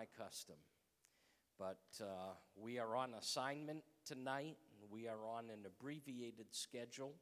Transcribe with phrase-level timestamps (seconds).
[0.00, 0.56] my custom.
[1.58, 4.56] But uh, we are on assignment tonight,
[4.90, 7.12] we are on an abbreviated schedule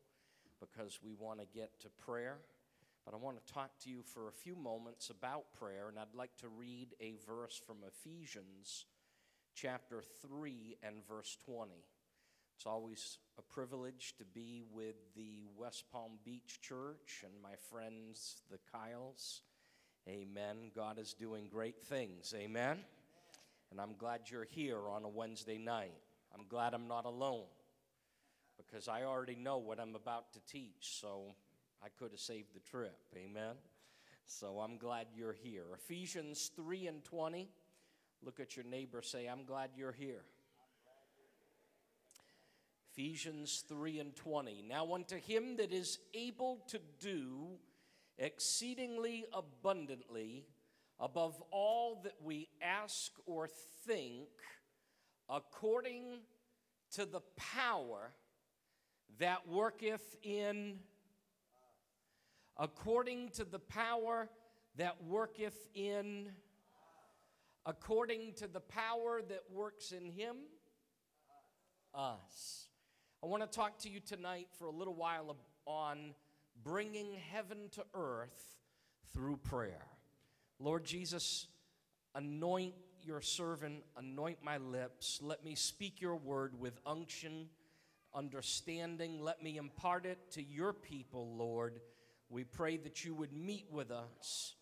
[0.61, 2.39] because we want to get to prayer.
[3.05, 6.15] But I want to talk to you for a few moments about prayer, and I'd
[6.15, 8.85] like to read a verse from Ephesians
[9.57, 11.73] chapter 3 and verse 20.
[12.55, 18.37] It's always a privilege to be with the West Palm Beach Church and my friends,
[18.53, 19.43] the Kyles.
[20.09, 20.71] Amen.
[20.75, 22.33] God is doing great things.
[22.35, 22.79] Amen.
[23.71, 25.93] And I'm glad you're here on a Wednesday night.
[26.35, 27.45] I'm glad I'm not alone
[28.57, 31.35] because I already know what I'm about to teach, so
[31.85, 32.97] I could have saved the trip.
[33.15, 33.57] Amen.
[34.25, 35.65] So I'm glad you're here.
[35.75, 37.51] Ephesians 3 and 20.
[38.23, 40.23] Look at your neighbor, say, I'm glad you're here.
[42.93, 44.65] Ephesians 3 and 20.
[44.67, 47.59] Now unto him that is able to do
[48.19, 50.45] exceedingly abundantly
[51.01, 53.49] above all that we ask or
[53.87, 54.29] think,
[55.29, 56.21] according
[56.93, 58.13] to the power
[59.19, 60.79] that worketh in
[62.61, 64.29] according to the power
[64.77, 66.29] that worketh in
[67.67, 70.37] according to the power that works in him
[71.95, 72.67] us.
[73.23, 76.15] I want to talk to you tonight for a little while on
[76.63, 78.57] bringing heaven to earth
[79.13, 79.87] through prayer.
[80.59, 81.47] Lord Jesus,
[82.15, 85.21] anoint your servant, anoint my lips.
[85.23, 87.49] Let me speak your word with unction,
[88.15, 89.21] understanding.
[89.23, 91.81] Let me impart it to your people, Lord.
[92.29, 94.55] We pray that you would meet with us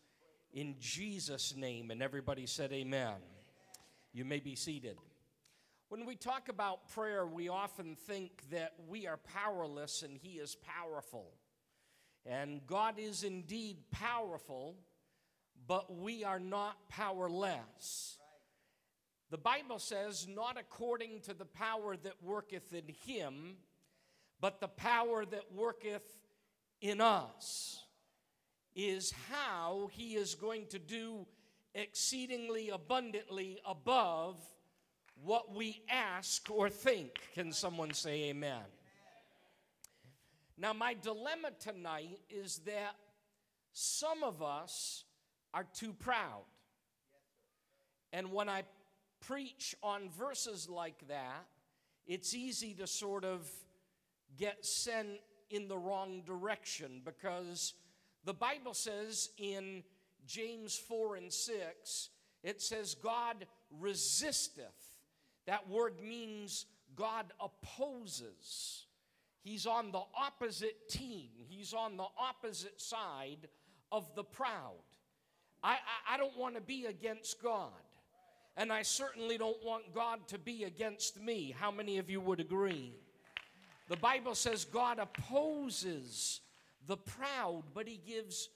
[0.53, 1.91] in Jesus' name.
[1.91, 3.15] And everybody said, Amen.
[4.13, 4.97] You may be seated.
[5.89, 10.57] When we talk about prayer, we often think that we are powerless and He is
[10.57, 11.33] powerful.
[12.29, 14.77] And God is indeed powerful,
[15.67, 18.19] but we are not powerless.
[19.31, 23.57] The Bible says, not according to the power that worketh in him,
[24.41, 26.05] but the power that worketh
[26.81, 27.83] in us,
[28.75, 31.27] is how he is going to do
[31.75, 34.37] exceedingly abundantly above
[35.23, 37.19] what we ask or think.
[37.35, 38.63] Can someone say amen?
[40.59, 42.97] Now, my dilemma tonight is that
[43.73, 45.05] some of us
[45.53, 46.45] are too proud.
[48.13, 48.63] And when I
[49.21, 51.45] preach on verses like that,
[52.07, 53.47] it's easy to sort of
[54.39, 57.75] get sent in the wrong direction because
[58.25, 59.83] the Bible says in
[60.27, 62.11] James 4 and 6,
[62.43, 64.65] it says, God resisteth.
[65.47, 68.86] That word means God opposes.
[69.47, 73.47] He's on the opposite team, he's on the opposite side
[73.93, 74.83] of the proud.
[75.63, 77.71] I, I, I don't want to be against God.
[78.57, 81.55] And I certainly don't want God to be against me.
[81.57, 82.97] How many of you would agree?
[83.89, 86.41] The Bible says God opposes
[86.89, 88.49] the proud, but He gives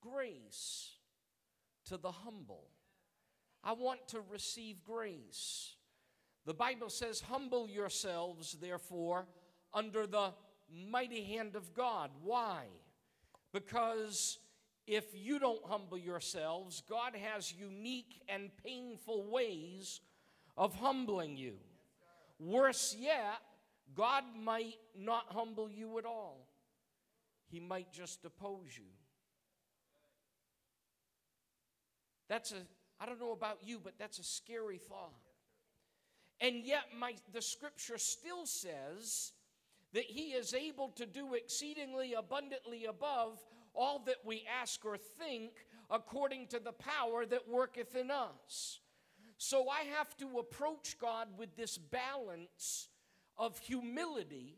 [0.00, 0.92] grace
[1.86, 2.68] to the humble.
[3.64, 5.74] I want to receive grace.
[6.44, 9.26] The Bible says, Humble yourselves, therefore,
[9.76, 10.32] under the
[10.90, 12.10] mighty hand of God.
[12.24, 12.64] Why?
[13.52, 14.38] Because
[14.86, 20.00] if you don't humble yourselves, God has unique and painful ways
[20.56, 21.54] of humbling you.
[22.38, 23.40] Worse yet,
[23.94, 26.48] God might not humble you at all,
[27.48, 28.84] He might just oppose you.
[32.28, 32.56] That's a,
[32.98, 35.12] I don't know about you, but that's a scary thought.
[36.40, 39.32] And yet, my, the scripture still says
[39.92, 45.52] that He is able to do exceedingly abundantly above all that we ask or think
[45.90, 48.80] according to the power that worketh in us.
[49.38, 52.88] So I have to approach God with this balance
[53.36, 54.56] of humility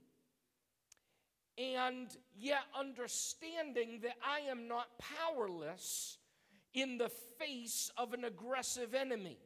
[1.59, 2.07] and
[2.39, 6.19] yet understanding that I am not powerless
[6.73, 9.39] in the face of an aggressive enemy.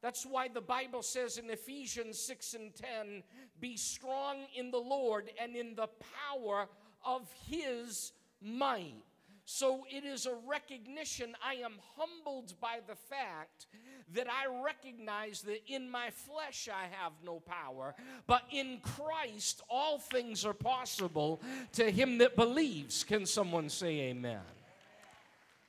[0.00, 3.22] That's why the Bible says in Ephesians 6 and 10
[3.60, 5.88] be strong in the Lord and in the
[6.32, 6.68] power
[7.04, 9.02] of his might.
[9.50, 11.34] So it is a recognition.
[11.42, 13.66] I am humbled by the fact
[14.12, 17.94] that I recognize that in my flesh I have no power,
[18.26, 21.40] but in Christ all things are possible
[21.72, 23.04] to him that believes.
[23.04, 24.42] Can someone say amen?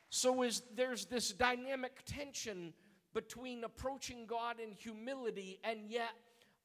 [0.09, 2.73] So is there's this dynamic tension
[3.13, 6.11] between approaching God in humility and yet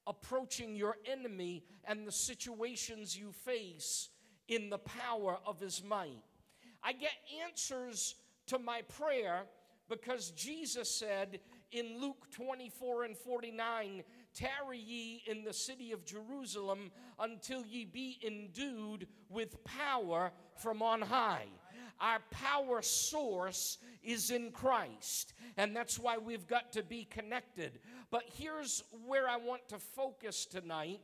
[0.07, 4.11] approaching your enemy and the situations you face
[4.49, 6.23] in the power of his might.
[6.83, 7.13] I get
[7.47, 8.17] answers
[8.49, 9.45] to my prayer
[9.89, 11.41] because Jesus said,
[11.73, 14.05] in Luke 24 and 49
[14.35, 21.01] Tarry ye in the city of Jerusalem until ye be endued with power from on
[21.01, 21.47] high.
[22.05, 27.79] Our power source is in Christ, and that's why we've got to be connected.
[28.11, 31.01] But here's where I want to focus tonight.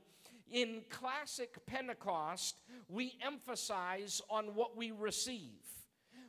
[0.53, 2.57] In classic Pentecost,
[2.87, 5.63] we emphasize on what we receive.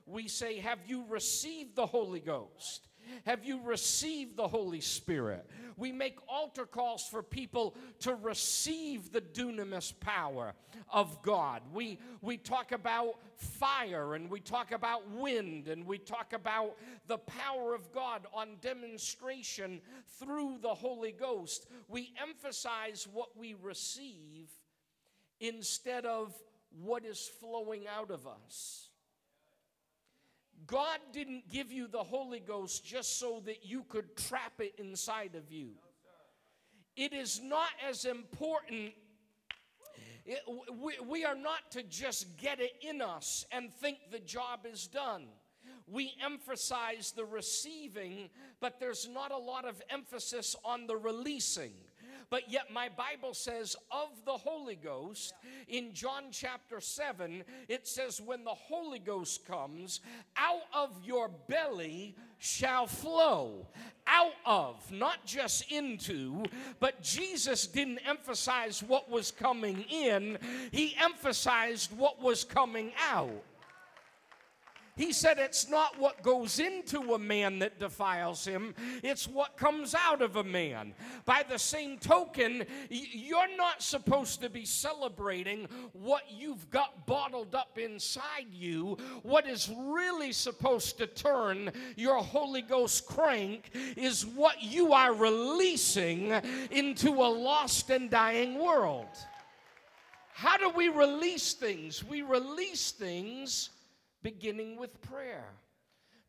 [0.05, 2.87] We say, Have you received the Holy Ghost?
[3.25, 5.49] Have you received the Holy Spirit?
[5.77, 10.53] We make altar calls for people to receive the dunamis power
[10.91, 11.61] of God.
[11.73, 16.77] We, we talk about fire and we talk about wind and we talk about
[17.07, 19.81] the power of God on demonstration
[20.19, 21.67] through the Holy Ghost.
[21.87, 24.49] We emphasize what we receive
[25.39, 26.33] instead of
[26.79, 28.90] what is flowing out of us.
[30.67, 35.35] God didn't give you the Holy Ghost just so that you could trap it inside
[35.35, 35.71] of you.
[36.95, 38.93] It is not as important.
[40.25, 40.39] It,
[40.79, 44.87] we, we are not to just get it in us and think the job is
[44.87, 45.25] done.
[45.87, 48.29] We emphasize the receiving,
[48.59, 51.73] but there's not a lot of emphasis on the releasing.
[52.31, 55.33] But yet, my Bible says of the Holy Ghost
[55.67, 59.99] in John chapter 7, it says, When the Holy Ghost comes,
[60.37, 63.67] out of your belly shall flow.
[64.07, 66.43] Out of, not just into,
[66.79, 70.37] but Jesus didn't emphasize what was coming in,
[70.71, 73.43] he emphasized what was coming out.
[75.01, 79.95] He said it's not what goes into a man that defiles him, it's what comes
[79.95, 80.93] out of a man.
[81.25, 87.79] By the same token, you're not supposed to be celebrating what you've got bottled up
[87.79, 88.95] inside you.
[89.23, 96.31] What is really supposed to turn your Holy Ghost crank is what you are releasing
[96.69, 99.07] into a lost and dying world.
[100.35, 102.03] How do we release things?
[102.03, 103.70] We release things
[104.23, 105.45] beginning with prayer.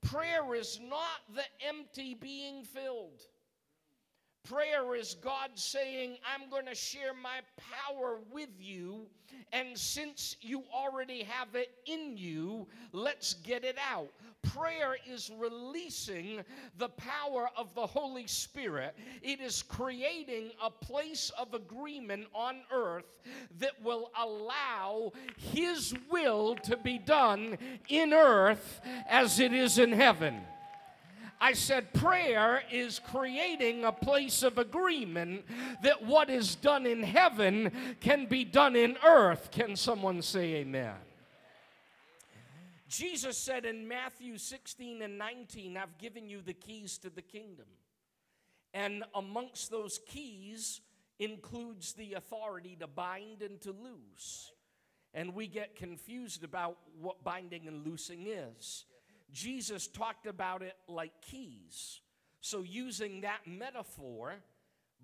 [0.02, 3.22] Prayer is not the empty being filled.
[4.44, 9.06] Prayer is God saying, I'm going to share my power with you,
[9.52, 14.08] and since you already have it in you, let's get it out.
[14.42, 16.40] Prayer is releasing
[16.78, 23.06] the power of the Holy Spirit, it is creating a place of agreement on earth
[23.60, 27.58] that will allow His will to be done
[27.88, 30.40] in earth as it is in heaven.
[31.42, 35.44] I said, prayer is creating a place of agreement
[35.82, 39.50] that what is done in heaven can be done in earth.
[39.50, 40.94] Can someone say amen?
[42.88, 47.66] Jesus said in Matthew 16 and 19, I've given you the keys to the kingdom.
[48.72, 50.80] And amongst those keys
[51.18, 54.52] includes the authority to bind and to loose.
[55.12, 58.84] And we get confused about what binding and loosing is.
[59.32, 62.00] Jesus talked about it like keys.
[62.40, 64.34] So, using that metaphor,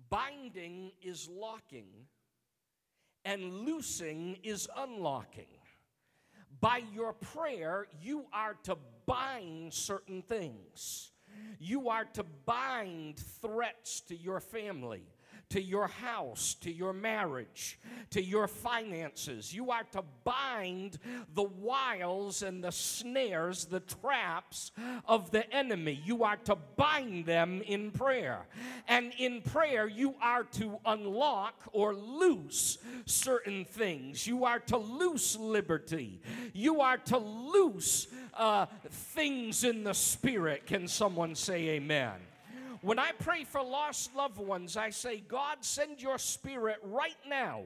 [0.09, 1.87] binding is locking
[3.25, 5.47] and loosing is unlocking.
[6.59, 11.11] By your prayer, you are to bind certain things.
[11.59, 15.03] You are to bind threats to your family
[15.49, 17.79] to your house, to your marriage,
[18.11, 19.53] to your finances.
[19.53, 20.99] You are to bind
[21.33, 24.71] the wiles and the snares, the traps
[25.07, 25.99] of the enemy.
[26.05, 28.45] You are to bind them in prayer.
[28.87, 34.27] And in prayer, you are to unlock or loose certain things.
[34.27, 36.21] You are to loose liberty.
[36.53, 40.67] You are to loose uh, things in the spirit.
[40.67, 42.19] Can someone say amen?
[42.81, 47.63] When I pray for lost loved ones, I say, God, send your spirit right now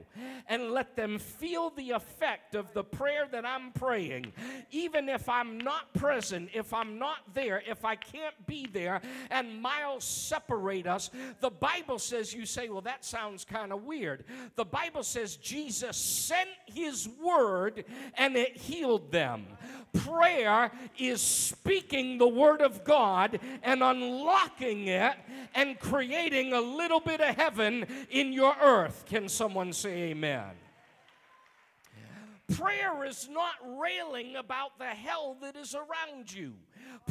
[0.47, 4.33] and let them feel the effect of the prayer that I'm praying.
[4.71, 9.61] Even if I'm not present, if I'm not there, if I can't be there, and
[9.61, 14.25] miles separate us, the Bible says, you say, well, that sounds kind of weird.
[14.55, 19.45] The Bible says Jesus sent his word and it healed them.
[19.93, 25.02] Prayer is speaking the word of God and unlocking it
[25.55, 29.05] and creating a little bit of heaven in your earth.
[29.07, 30.51] Can someone say amen?
[32.55, 36.53] Prayer is not railing about the hell that is around you.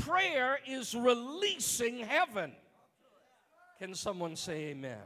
[0.01, 2.53] Prayer is releasing heaven.
[3.79, 4.99] Can someone say amen?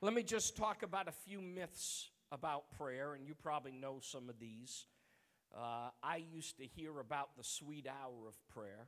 [0.00, 4.28] Let me just talk about a few myths about prayer, and you probably know some
[4.28, 4.86] of these.
[5.56, 8.86] Uh, I used to hear about the sweet hour of prayer.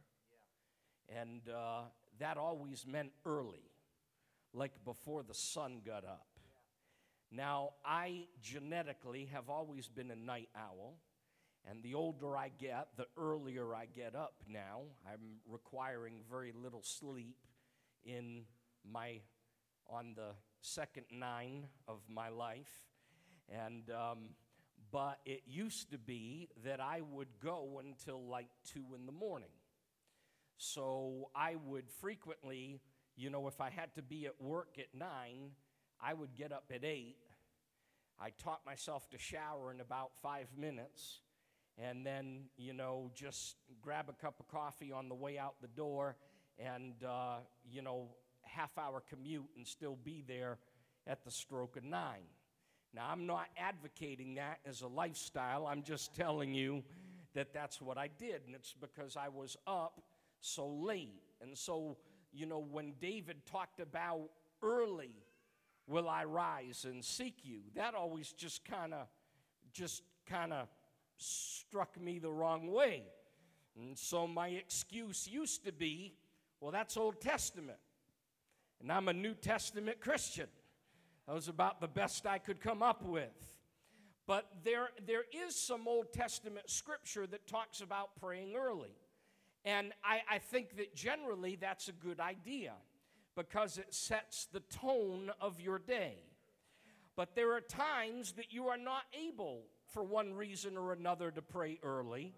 [1.15, 1.83] And uh,
[2.21, 3.71] that always meant early,
[4.53, 6.27] like before the sun got up.
[7.31, 10.99] Now, I genetically have always been a night owl,
[11.69, 14.83] and the older I get, the earlier I get up now.
[15.07, 17.37] I'm requiring very little sleep
[18.05, 18.45] in
[18.85, 19.21] my
[19.89, 22.87] on the second nine of my life.
[23.49, 24.31] And um,
[24.91, 29.49] but it used to be that I would go until like two in the morning.
[30.57, 32.81] So I would frequently,
[33.17, 35.51] you know, if I had to be at work at nine,
[36.01, 37.17] I would get up at eight.
[38.21, 41.21] I taught myself to shower in about five minutes
[41.77, 45.69] and then, you know, just grab a cup of coffee on the way out the
[45.69, 46.17] door
[46.59, 48.09] and, uh, you know,
[48.43, 50.59] half hour commute and still be there
[51.07, 52.29] at the stroke of nine.
[52.95, 55.67] Now, I'm not advocating that as a lifestyle.
[55.67, 56.85] I'm just telling you
[57.35, 58.43] that that's what I did.
[58.47, 60.01] And it's because I was up
[60.45, 61.23] so late.
[61.41, 61.97] And so,
[62.33, 64.31] you know, when David talked about
[64.63, 65.15] early
[65.87, 69.07] will I rise and seek you, that always just kind of,
[69.73, 70.69] just kind of
[71.19, 73.05] struck me the wrong way.
[73.77, 76.15] And so my excuse used to be,
[76.61, 77.79] well, that's Old Testament.
[78.81, 80.47] And I'm a New Testament Christian.
[81.27, 83.57] That was about the best I could come up with.
[84.27, 88.97] But there, there is some Old Testament scripture that talks about praying early.
[89.65, 92.73] And I, I think that generally that's a good idea
[93.35, 96.17] because it sets the tone of your day.
[97.17, 101.43] But there are times that you are not able, for one reason or another, to
[101.43, 102.35] pray early.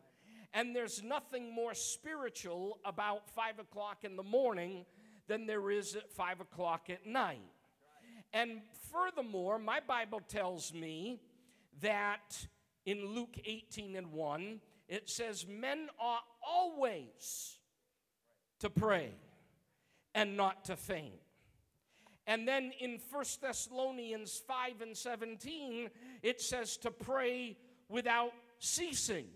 [0.55, 4.85] And there's nothing more spiritual about 5 o'clock in the morning
[5.27, 7.41] than there is at 5 o'clock at night.
[8.33, 8.61] And
[8.93, 11.21] furthermore, my Bible tells me
[11.81, 12.47] that
[12.85, 17.59] in Luke 18 and 1, it says, Men ought always
[18.61, 19.11] to pray
[20.15, 21.15] and not to faint.
[22.27, 25.91] And then in 1 Thessalonians 5 and 17,
[26.23, 27.57] it says to pray
[27.89, 29.27] without ceasing.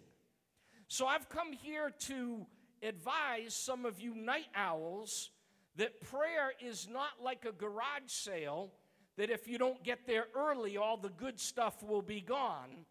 [0.88, 2.46] So I've come here to
[2.82, 5.30] advise some of you night owls
[5.76, 8.72] that prayer is not like a garage sale,
[9.16, 12.86] that if you don't get there early, all the good stuff will be gone.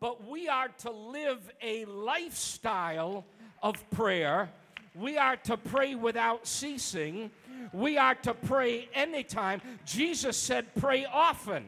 [0.00, 3.24] But we are to live a lifestyle
[3.62, 4.50] of prayer.
[4.94, 7.30] We are to pray without ceasing.
[7.72, 9.60] We are to pray anytime.
[9.84, 11.64] Jesus said, Pray often.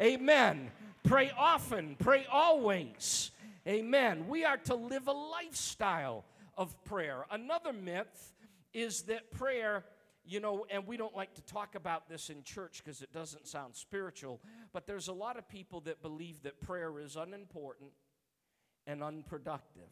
[0.00, 0.70] Amen.
[1.04, 1.96] Pray often.
[1.98, 3.30] Pray always.
[3.66, 4.26] Amen.
[4.28, 6.24] We are to live a lifestyle
[6.56, 7.26] of prayer.
[7.30, 8.32] Another myth
[8.74, 9.84] is that prayer,
[10.24, 13.46] you know, and we don't like to talk about this in church because it doesn't
[13.46, 14.40] sound spiritual,
[14.72, 17.90] but there's a lot of people that believe that prayer is unimportant
[18.86, 19.90] and unproductive.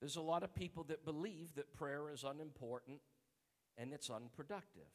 [0.00, 2.98] There's a lot of people that believe that prayer is unimportant
[3.78, 4.90] and it's unproductive.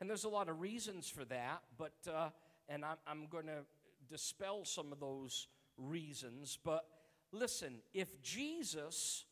[0.00, 2.28] And there's a lot of reasons for that, but, uh,
[2.68, 3.64] and I'm, I'm going to
[4.08, 6.58] dispel some of those reasons.
[6.62, 6.84] But
[7.32, 9.24] listen, if Jesus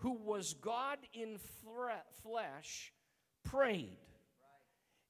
[0.00, 1.38] who was God in
[2.22, 2.92] flesh,
[3.44, 3.98] prayed.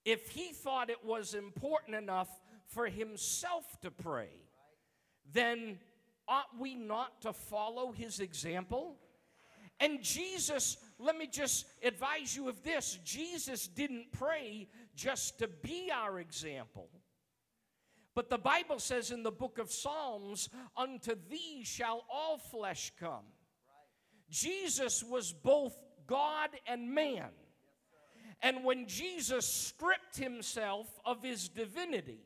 [0.04, 2.28] If he thought it was important enough
[2.66, 4.30] for himself to pray,
[5.32, 5.78] then
[6.26, 8.97] ought we not to follow his example?
[9.78, 15.90] And Jesus, let me just advise you of this Jesus didn't pray just to be
[15.94, 16.88] our example.
[18.14, 23.25] But the Bible says in the book of Psalms, Unto thee shall all flesh come.
[24.30, 27.28] Jesus was both God and man.
[28.42, 32.20] And when Jesus stripped himself of his divinity,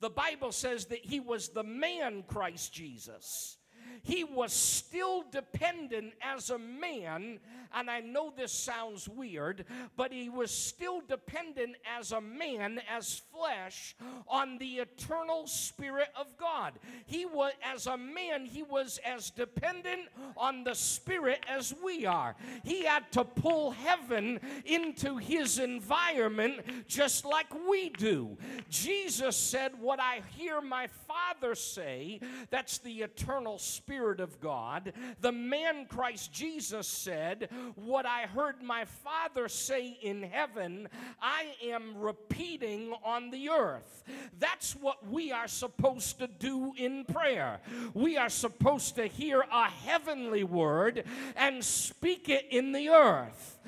[0.00, 3.57] the Bible says that he was the man Christ Jesus
[4.02, 7.38] he was still dependent as a man,
[7.74, 9.64] and I know this sounds weird,
[9.96, 16.36] but he was still dependent as a man, as flesh, on the eternal Spirit of
[16.36, 16.74] God.
[17.06, 22.36] He was, as a man, he was as dependent on the Spirit as we are.
[22.64, 28.36] He had to pull heaven into his environment just like we do.
[28.70, 34.92] Jesus said, What I hear my Father say, that's the eternal Spirit Spirit of God.
[35.22, 40.90] The man Christ Jesus said, What I heard my Father say in heaven,
[41.22, 44.04] I am repeating on the earth.
[44.38, 47.60] That's what we are supposed to do in prayer.
[47.94, 51.04] We are supposed to hear a heavenly word
[51.34, 53.58] and speak it in the earth.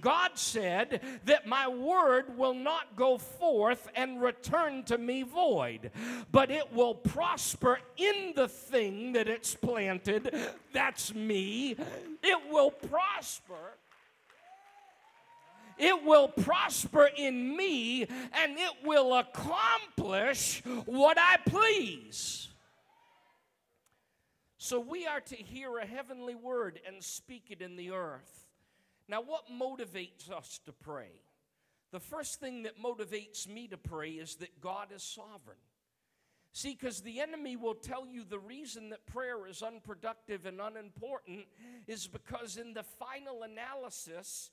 [0.00, 5.90] God said that my word will not go forth and return to me void,
[6.30, 10.34] but it will prosper in the thing that it's planted.
[10.72, 11.76] That's me.
[12.22, 13.78] It will prosper
[15.78, 22.48] it will prosper in me and it will accomplish what I please.
[24.58, 28.47] So we are to hear a heavenly word and speak it in the earth.
[29.08, 31.22] Now, what motivates us to pray?
[31.92, 35.56] The first thing that motivates me to pray is that God is sovereign.
[36.52, 41.46] See, because the enemy will tell you the reason that prayer is unproductive and unimportant
[41.86, 44.50] is because in the final analysis,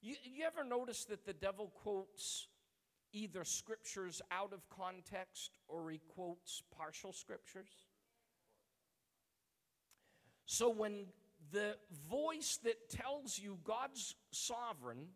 [0.00, 2.46] you, you ever notice that the devil quotes
[3.12, 7.70] either scriptures out of context or he quotes partial scriptures?
[10.46, 11.06] So when
[11.52, 11.76] the
[12.10, 15.06] voice that tells you God's sovereign,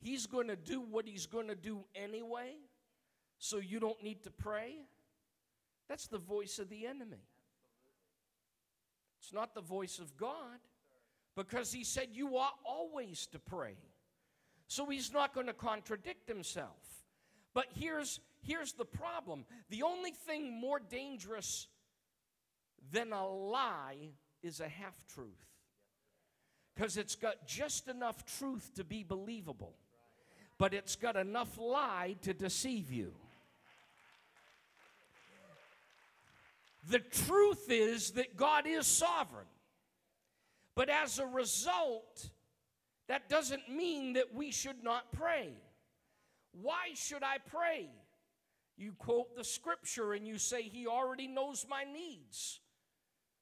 [0.00, 2.52] He's going to do what He's going to do anyway,
[3.38, 4.76] so you don't need to pray.
[5.88, 7.24] That's the voice of the enemy.
[9.20, 10.58] It's not the voice of God
[11.36, 13.76] because He said you ought always to pray.
[14.68, 17.04] So He's not going to contradict Himself.
[17.54, 21.68] But here's, here's the problem the only thing more dangerous
[22.92, 24.10] than a lie
[24.42, 25.53] is a half truth
[26.74, 29.74] because it's got just enough truth to be believable,
[30.58, 33.12] but it's got enough lie to deceive you.
[36.88, 39.46] The truth is that God is sovereign,
[40.74, 42.28] but as a result,
[43.08, 45.50] that doesn't mean that we should not pray.
[46.60, 47.88] Why should I pray?
[48.76, 52.60] You quote the scripture and you say, He already knows my needs.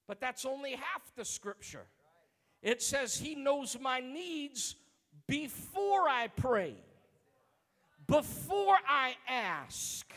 [0.07, 1.87] But that's only half the scripture.
[2.62, 4.76] It says He knows my needs
[5.26, 6.75] before I pray,
[8.07, 10.12] before I ask.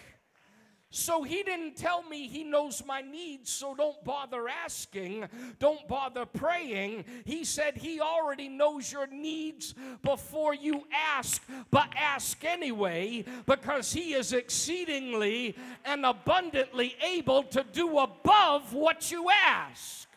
[0.96, 5.28] So he didn't tell me he knows my needs, so don't bother asking,
[5.60, 7.04] don't bother praying.
[7.26, 14.14] He said he already knows your needs before you ask, but ask anyway, because he
[14.14, 20.08] is exceedingly and abundantly able to do above what you ask.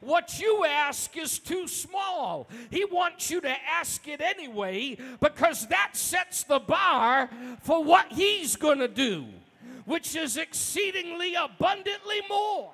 [0.00, 2.48] What you ask is too small.
[2.70, 7.30] He wants you to ask it anyway because that sets the bar
[7.62, 9.26] for what He's going to do,
[9.84, 12.72] which is exceedingly abundantly more.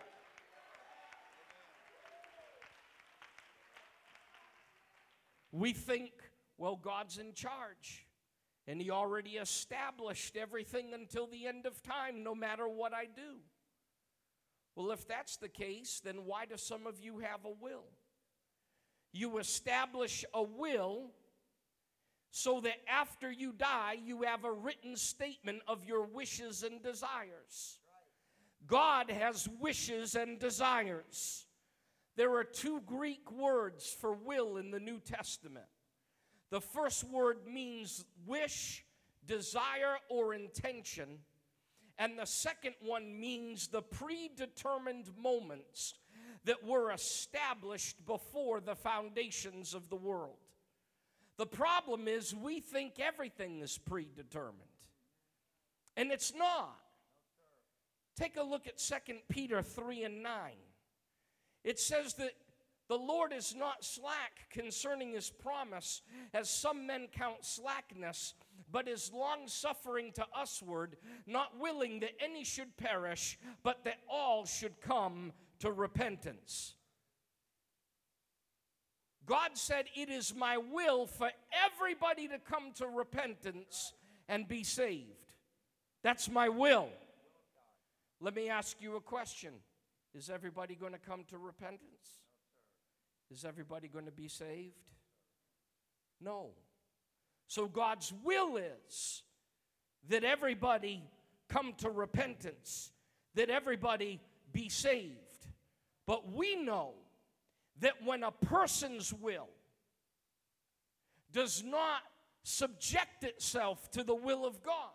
[5.52, 6.12] We think,
[6.56, 8.06] well, God's in charge.
[8.66, 13.38] And he already established everything until the end of time, no matter what I do.
[14.78, 17.82] Well, if that's the case, then why do some of you have a will?
[19.12, 21.10] You establish a will
[22.30, 27.80] so that after you die, you have a written statement of your wishes and desires.
[28.68, 31.46] God has wishes and desires.
[32.14, 35.66] There are two Greek words for will in the New Testament.
[36.50, 38.84] The first word means wish,
[39.26, 41.18] desire, or intention.
[41.98, 45.94] And the second one means the predetermined moments
[46.44, 50.36] that were established before the foundations of the world.
[51.36, 54.62] The problem is we think everything is predetermined,
[55.96, 56.78] and it's not.
[58.16, 58.94] Take a look at 2
[59.28, 60.52] Peter 3 and 9.
[61.62, 62.32] It says that
[62.88, 68.34] the Lord is not slack concerning his promise, as some men count slackness,
[68.72, 70.96] but is long suffering to usward,
[71.26, 76.74] not willing that any should perish, but that all should come to repentance.
[79.26, 81.30] God said, It is my will for
[81.66, 83.92] everybody to come to repentance
[84.28, 85.34] and be saved.
[86.02, 86.88] That's my will.
[88.20, 89.52] Let me ask you a question
[90.14, 92.17] Is everybody going to come to repentance?
[93.30, 94.74] Is everybody going to be saved?
[96.20, 96.50] No.
[97.46, 99.22] So God's will is
[100.08, 101.02] that everybody
[101.48, 102.90] come to repentance,
[103.34, 104.20] that everybody
[104.52, 105.46] be saved.
[106.06, 106.92] But we know
[107.80, 109.48] that when a person's will
[111.32, 112.00] does not
[112.42, 114.92] subject itself to the will of God,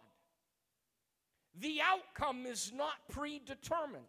[1.59, 4.03] the outcome is not predetermined.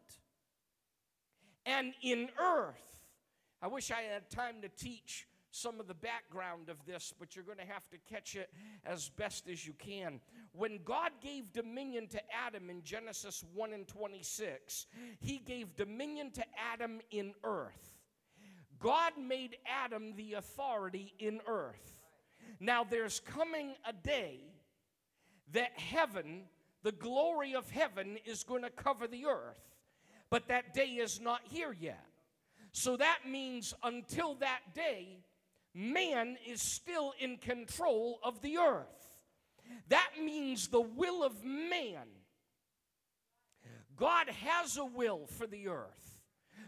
[1.66, 2.93] And in earth,
[3.64, 7.46] I wish I had time to teach some of the background of this, but you're
[7.46, 8.50] going to have to catch it
[8.84, 10.20] as best as you can.
[10.52, 14.84] When God gave dominion to Adam in Genesis 1 and 26,
[15.18, 17.94] he gave dominion to Adam in earth.
[18.80, 22.02] God made Adam the authority in earth.
[22.60, 24.40] Now there's coming a day
[25.54, 26.42] that heaven,
[26.82, 29.62] the glory of heaven, is going to cover the earth.
[30.28, 32.04] But that day is not here yet.
[32.76, 35.20] So that means until that day,
[35.74, 39.08] man is still in control of the earth.
[39.90, 42.08] That means the will of man.
[43.94, 46.18] God has a will for the earth.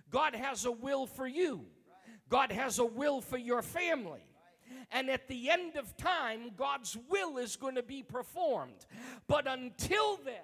[0.09, 1.65] God has a will for you.
[2.29, 4.25] God has a will for your family.
[4.93, 8.87] And at the end of time, God's will is going to be performed.
[9.27, 10.35] But until then,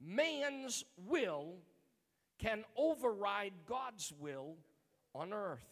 [0.00, 1.54] man's will
[2.38, 4.56] can override God's will
[5.14, 5.66] on earth.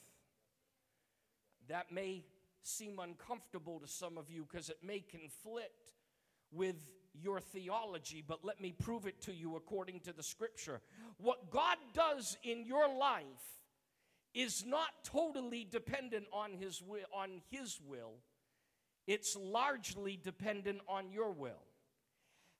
[1.68, 2.24] That may
[2.62, 5.92] seem uncomfortable to some of you because it may conflict
[6.50, 6.76] with
[7.14, 10.80] your theology, but let me prove it to you according to the scripture.
[11.18, 13.24] What God does in your life
[14.34, 18.14] is not totally dependent on his will, on his will.
[19.06, 21.62] It's largely dependent on your will.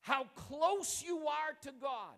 [0.03, 2.15] How close you are to God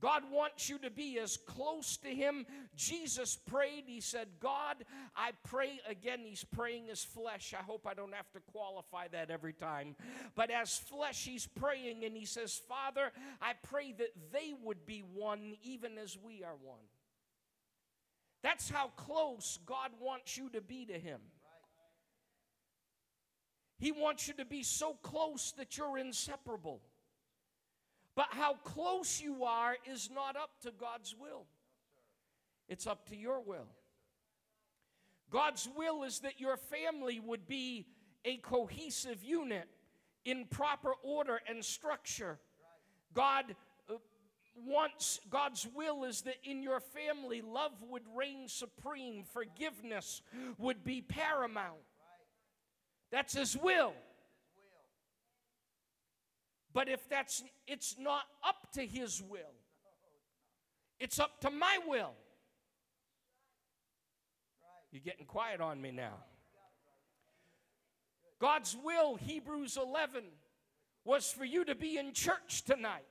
[0.00, 2.46] God wants you to be as close to Him.
[2.76, 3.84] Jesus prayed.
[3.86, 4.76] He said, God,
[5.16, 5.80] I pray.
[5.88, 7.52] Again, He's praying as flesh.
[7.58, 9.96] I hope I don't have to qualify that every time.
[10.36, 13.10] But as flesh, He's praying and He says, Father,
[13.42, 16.84] I pray that they would be one even as we are one.
[18.42, 21.20] That's how close God wants you to be to Him.
[23.78, 26.80] He wants you to be so close that you're inseparable.
[28.18, 31.44] But how close you are is not up to God's will,
[32.68, 33.68] it's up to your will.
[35.30, 37.86] God's will is that your family would be
[38.24, 39.68] a cohesive unit
[40.24, 42.40] in proper order and structure.
[43.14, 43.54] God
[43.88, 43.94] uh,
[44.66, 50.22] wants, God's will is that in your family, love would reign supreme, forgiveness
[50.58, 51.84] would be paramount.
[53.12, 53.92] That's His will.
[56.72, 59.54] But if that's it's not up to his will.
[61.00, 62.12] It's up to my will.
[64.90, 66.14] You're getting quiet on me now.
[68.40, 70.24] God's will, Hebrews 11,
[71.04, 73.06] was for you to be in church tonight.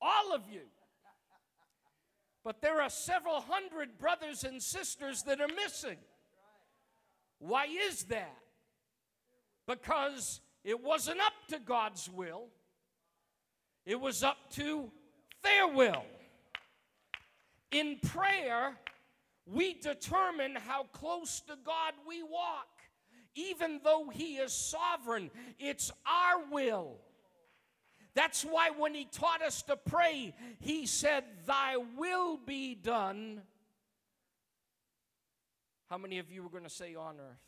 [0.00, 0.62] All of you.
[2.44, 5.96] But there are several hundred brothers and sisters that are missing.
[7.38, 8.36] Why is that?
[9.66, 12.46] Because it wasn't up to God's will,
[13.86, 14.90] it was up to
[15.42, 16.04] their will.
[17.70, 18.76] In prayer,
[19.46, 22.68] we determine how close to God we walk.
[23.34, 26.98] Even though He is sovereign, it's our will.
[28.14, 33.42] That's why when He taught us to pray, He said, Thy will be done.
[35.90, 37.42] How many of you were going to say on earth?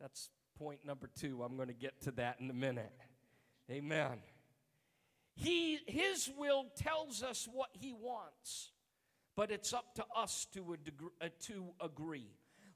[0.00, 1.42] That's point number two.
[1.42, 2.92] I'm going to get to that in a minute.
[3.70, 4.18] Amen.
[5.34, 8.70] He, his will tells us what he wants,
[9.34, 12.28] but it's up to us to, degree, uh, to agree.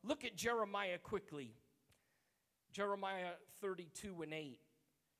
[0.02, 1.52] Look at Jeremiah quickly.
[2.72, 4.58] Jeremiah 32 and 8.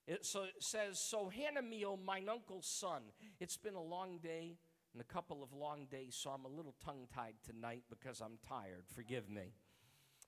[0.06, 3.02] It, so it says, So Hanameel, mine uncle's son,
[3.40, 4.58] it's been a long day
[4.92, 8.38] and a couple of long days, so I'm a little tongue tied tonight because I'm
[8.48, 8.84] tired.
[8.94, 9.52] Forgive me.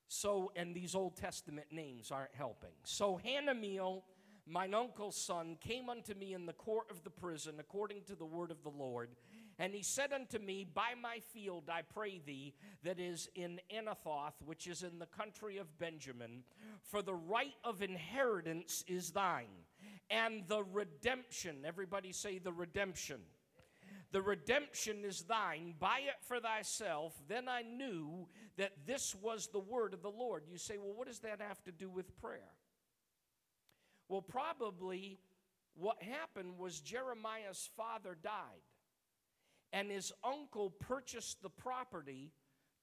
[0.08, 2.72] So, and these Old Testament names aren't helping.
[2.82, 4.02] So Hanameel,
[4.46, 8.24] mine uncle's son, came unto me in the court of the prison according to the
[8.24, 9.10] word of the Lord.
[9.58, 14.34] And he said unto me, Buy my field, I pray thee, that is in Anathoth,
[14.44, 16.44] which is in the country of Benjamin,
[16.82, 19.64] for the right of inheritance is thine,
[20.10, 21.64] and the redemption.
[21.66, 23.20] Everybody say the redemption.
[24.10, 25.74] The redemption is thine.
[25.78, 27.14] Buy it for thyself.
[27.28, 30.44] Then I knew that this was the word of the Lord.
[30.50, 32.54] You say, well, what does that have to do with prayer?
[34.08, 35.18] Well, probably
[35.74, 38.32] what happened was Jeremiah's father died,
[39.72, 42.32] and his uncle purchased the property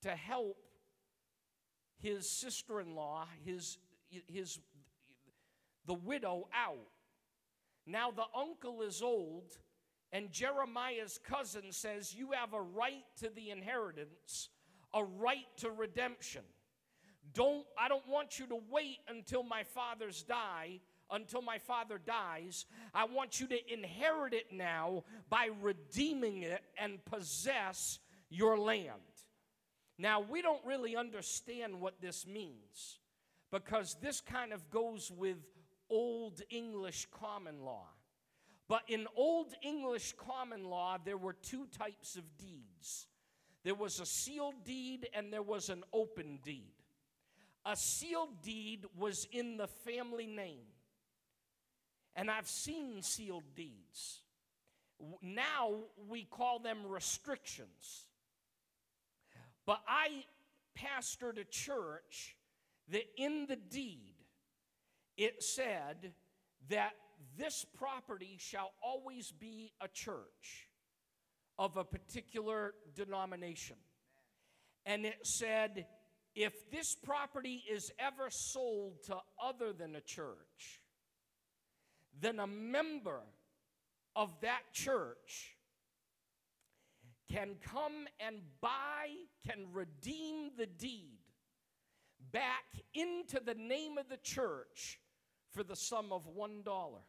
[0.04, 0.58] to help
[1.98, 3.80] his sister in law, his,
[4.28, 4.60] his,
[5.88, 6.88] the widow, out.
[7.88, 9.58] Now the uncle is old,
[10.16, 14.50] and Jeremiah's cousin says, You have a right to the inheritance
[14.94, 16.42] a right to redemption.
[17.34, 20.80] Don't I don't want you to wait until my father's die
[21.12, 22.66] until my father dies.
[22.94, 28.00] I want you to inherit it now by redeeming it and possess
[28.30, 28.90] your land.
[30.00, 33.00] Now, we don't really understand what this means
[33.52, 35.38] because this kind of goes with
[35.90, 37.86] Old English common law.
[38.68, 43.08] But in Old English common law, there were two types of deeds
[43.66, 46.72] there was a sealed deed and there was an open deed.
[47.66, 50.68] A sealed deed was in the family name.
[52.16, 54.22] And I've seen sealed deeds.
[55.20, 55.72] Now
[56.08, 58.06] we call them restrictions.
[59.66, 60.26] But I
[60.78, 62.38] pastored a church
[62.90, 64.14] that in the deed
[65.18, 66.14] it said
[66.70, 66.94] that
[67.38, 70.70] this property shall always be a church
[71.58, 73.78] of a particular denomination.
[74.86, 75.86] And it said,
[76.36, 80.82] if this property is ever sold to other than a church,
[82.20, 83.22] then a member
[84.16, 85.56] of that church
[87.32, 89.08] can come and buy,
[89.48, 91.20] can redeem the deed
[92.32, 95.00] back into the name of the church
[95.56, 97.00] for the sum of one dollar.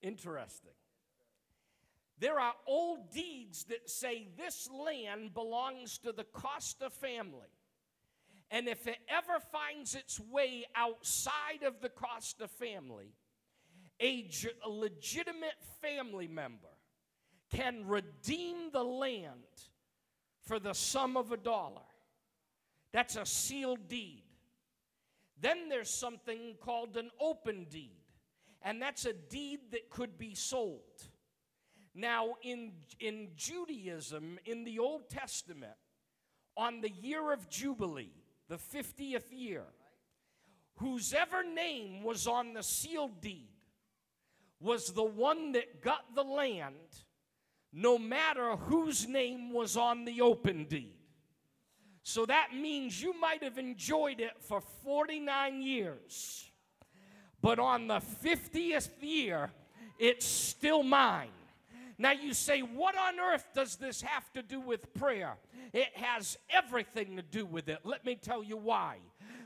[0.00, 0.72] Interesting.
[2.18, 7.50] There are old deeds that say this land belongs to the Costa family.
[8.50, 13.12] And if it ever finds its way outside of the Costa family,
[14.00, 14.30] a,
[14.66, 16.68] legitimate family member
[17.54, 19.68] can redeem the land
[20.42, 21.82] for the sum of a dollar.
[22.92, 24.22] That's a sealed deed.
[25.40, 27.96] Then there's something called an open deed,
[28.62, 30.80] and that's a deed that could be sold.
[31.94, 35.72] Now, in, in Judaism, in the Old Testament,
[36.56, 38.14] on the year of Jubilee,
[38.48, 39.64] the 50th year,
[40.76, 43.48] whose ever name was on the sealed deed
[44.60, 46.76] was the one that got the land,
[47.72, 51.01] no matter whose name was on the open deed.
[52.02, 56.50] So that means you might have enjoyed it for 49 years,
[57.40, 59.50] but on the 50th year,
[59.98, 61.28] it's still mine.
[61.98, 65.36] Now you say, what on earth does this have to do with prayer?
[65.72, 67.78] It has everything to do with it.
[67.84, 68.96] Let me tell you why.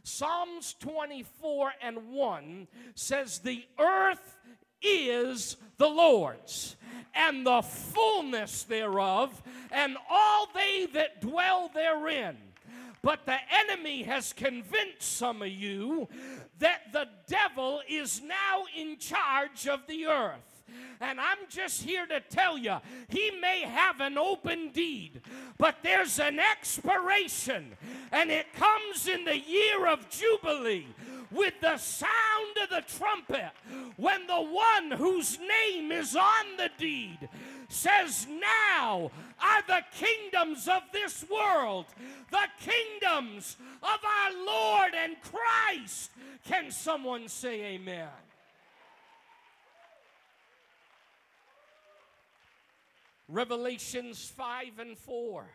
[0.02, 4.38] Psalms 24 and 1 says, The earth
[4.80, 6.76] is the Lord's,
[7.14, 12.36] and the fullness thereof, and all they that dwell therein.
[13.06, 13.38] But the
[13.70, 16.08] enemy has convinced some of you
[16.58, 20.55] that the devil is now in charge of the earth.
[21.00, 22.76] And I'm just here to tell you,
[23.08, 25.20] he may have an open deed,
[25.58, 27.76] but there's an expiration,
[28.12, 30.86] and it comes in the year of Jubilee
[31.30, 33.50] with the sound of the trumpet
[33.96, 37.28] when the one whose name is on the deed
[37.68, 41.86] says, Now are the kingdoms of this world,
[42.30, 46.10] the kingdoms of our Lord and Christ.
[46.44, 48.08] Can someone say amen?
[53.28, 55.48] Revelations 5 and 4.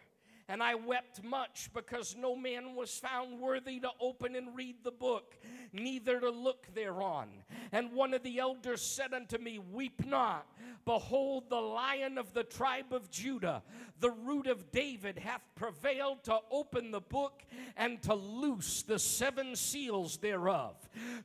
[0.52, 4.92] And I wept much because no man was found worthy to open and read the
[4.92, 5.38] book,
[5.72, 7.30] neither to look thereon.
[7.72, 10.46] And one of the elders said unto me, Weep not.
[10.84, 13.64] Behold, the lion of the tribe of Judah,
[14.02, 17.44] the root of David, hath prevailed to open the book
[17.78, 20.76] and to loose the seven seals thereof.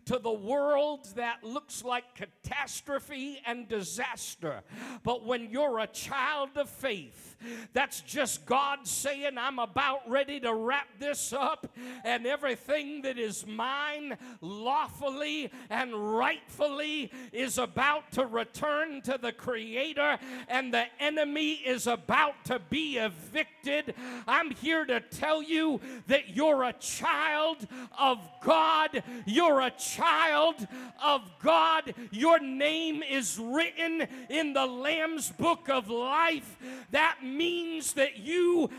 [0.05, 4.61] To the world that looks like catastrophe and disaster.
[5.03, 7.36] But when you're a child of faith,
[7.73, 11.67] that's just God saying, I'm about ready to wrap this up,
[12.05, 20.19] and everything that is mine lawfully and rightfully is about to return to the Creator,
[20.49, 23.95] and the enemy is about to be evicted.
[24.27, 27.67] I'm here to tell you that you're a child
[27.99, 29.03] of God.
[29.27, 30.67] You're a child
[31.03, 31.95] of God.
[32.11, 36.57] Your name is written in the Lamb's book of life.
[36.91, 38.71] That means that you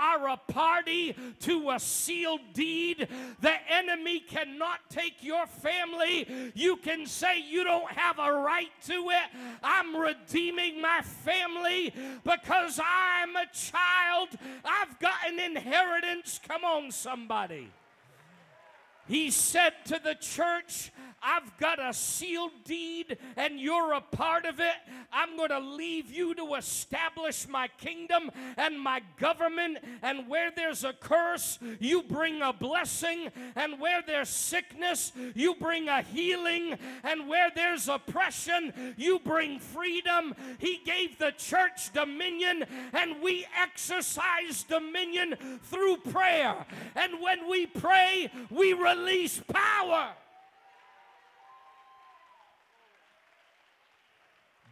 [0.00, 3.08] are a party to a sealed deed.
[3.40, 6.52] The enemy cannot take your family.
[6.54, 9.40] You can say you don't have a right to it.
[9.62, 11.92] I'm redeeming my family
[12.24, 14.28] because I'm a child.
[14.64, 16.40] I've got an inheritance.
[16.46, 17.68] Come on, somebody.
[19.08, 20.92] He said to the church,
[21.24, 24.74] I've got a sealed deed and you're a part of it.
[25.12, 29.78] I'm going to leave you to establish my kingdom and my government.
[30.02, 33.30] And where there's a curse, you bring a blessing.
[33.54, 36.76] And where there's sickness, you bring a healing.
[37.04, 40.34] And where there's oppression, you bring freedom.
[40.58, 46.66] He gave the church dominion, and we exercise dominion through prayer.
[46.96, 50.21] And when we pray, we release power.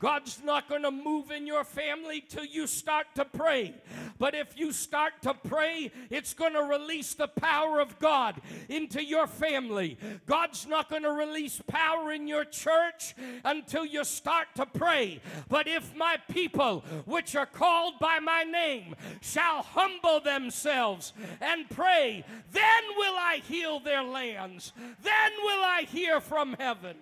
[0.00, 3.74] God's not going to move in your family till you start to pray.
[4.18, 9.04] But if you start to pray, it's going to release the power of God into
[9.04, 9.98] your family.
[10.24, 15.20] God's not going to release power in your church until you start to pray.
[15.48, 22.24] But if my people, which are called by my name, shall humble themselves and pray,
[22.52, 24.72] then will I heal their lands.
[25.02, 26.96] Then will I hear from heaven.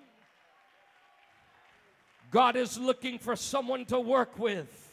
[2.30, 4.92] God is looking for someone to work with.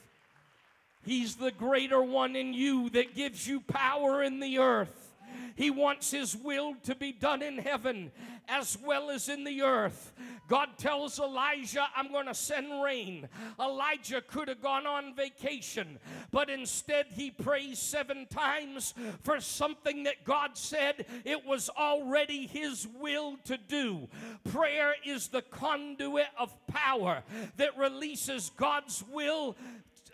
[1.06, 5.14] He's the greater one in you that gives you power in the earth.
[5.56, 8.12] He wants His will to be done in heaven
[8.48, 10.14] as well as in the earth.
[10.48, 13.28] God tells Elijah, I'm going to send rain.
[13.60, 16.00] Elijah could have gone on vacation,
[16.32, 22.88] but instead he prays seven times for something that God said it was already his
[23.00, 24.08] will to do.
[24.52, 27.24] Prayer is the conduit of power
[27.58, 29.56] that releases God's will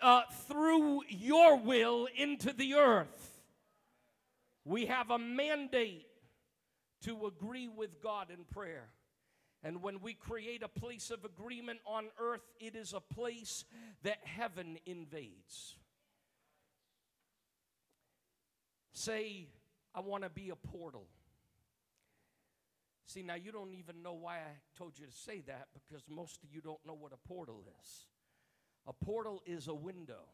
[0.00, 3.40] uh, through your will into the earth.
[4.64, 6.06] We have a mandate
[7.02, 8.88] to agree with God in prayer.
[9.62, 13.64] And when we create a place of agreement on earth, it is a place
[14.02, 15.76] that heaven invades.
[18.92, 19.46] Say,
[19.94, 21.06] I want to be a portal.
[23.06, 26.42] See, now you don't even know why I told you to say that because most
[26.42, 28.06] of you don't know what a portal is.
[28.86, 30.24] A portal is a window.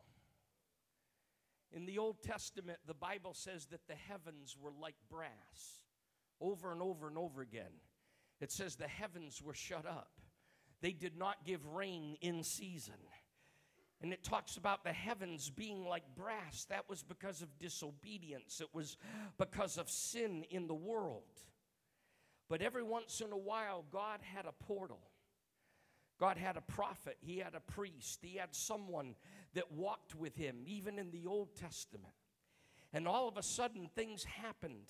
[1.72, 5.87] In the Old Testament, the Bible says that the heavens were like brass
[6.40, 7.72] over and over and over again.
[8.40, 10.12] It says the heavens were shut up,
[10.80, 12.94] they did not give rain in season.
[14.00, 16.66] And it talks about the heavens being like brass.
[16.70, 18.96] That was because of disobedience, it was
[19.38, 21.24] because of sin in the world.
[22.48, 25.00] But every once in a while, God had a portal.
[26.18, 29.14] God had a prophet, He had a priest, He had someone
[29.54, 32.14] that walked with Him, even in the Old Testament.
[32.92, 34.86] And all of a sudden, things happened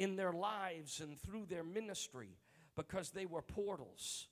[0.00, 2.38] in their lives and through their ministry
[2.74, 4.28] because they were portals.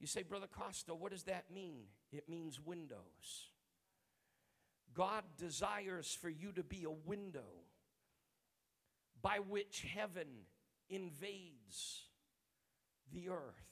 [0.00, 1.84] You say, Brother Costa, what does that mean?
[2.10, 3.52] It means windows.
[4.94, 7.46] God desires for you to be a window
[9.22, 10.26] by which heaven
[10.90, 12.02] invades
[13.12, 13.62] the earth.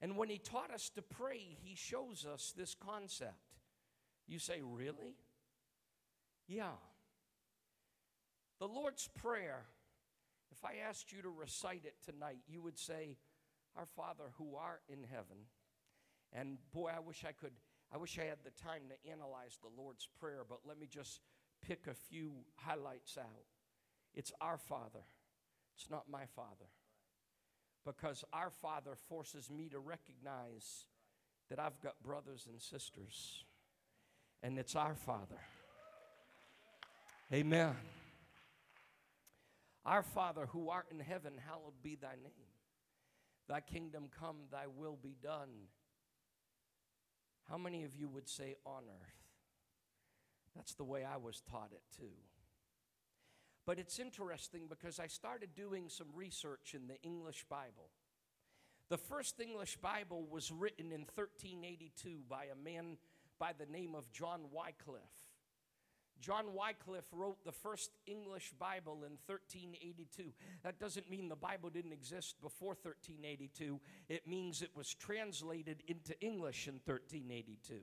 [0.00, 3.34] And when he taught us to pray, he shows us this concept.
[4.26, 5.16] You say, Really?
[6.46, 6.70] Yeah.
[8.58, 9.64] The Lord's Prayer,
[10.50, 13.16] if I asked you to recite it tonight, you would say,
[13.76, 15.46] Our Father who art in heaven.
[16.32, 17.52] And boy, I wish I could,
[17.92, 21.20] I wish I had the time to analyze the Lord's Prayer, but let me just
[21.66, 23.46] pick a few highlights out.
[24.14, 25.04] It's our Father,
[25.74, 26.66] it's not my Father
[27.88, 30.84] because our Father forces me to recognize
[31.48, 33.44] that I've got brothers and sisters,
[34.42, 35.40] and it's our Father.
[37.32, 37.74] Amen.
[39.88, 42.52] Our Father who art in heaven, hallowed be thy name.
[43.48, 45.48] Thy kingdom come, thy will be done.
[47.48, 49.22] How many of you would say on earth?
[50.54, 52.12] That's the way I was taught it too.
[53.64, 57.88] But it's interesting because I started doing some research in the English Bible.
[58.90, 62.98] The first English Bible was written in 1382 by a man
[63.38, 65.27] by the name of John Wycliffe.
[66.20, 70.32] John Wycliffe wrote the first English Bible in 1382.
[70.62, 76.18] That doesn't mean the Bible didn't exist before 1382, it means it was translated into
[76.20, 77.74] English in 1382.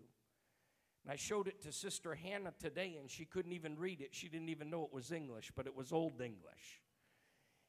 [1.04, 4.10] And I showed it to Sister Hannah today, and she couldn't even read it.
[4.12, 6.82] She didn't even know it was English, but it was Old English.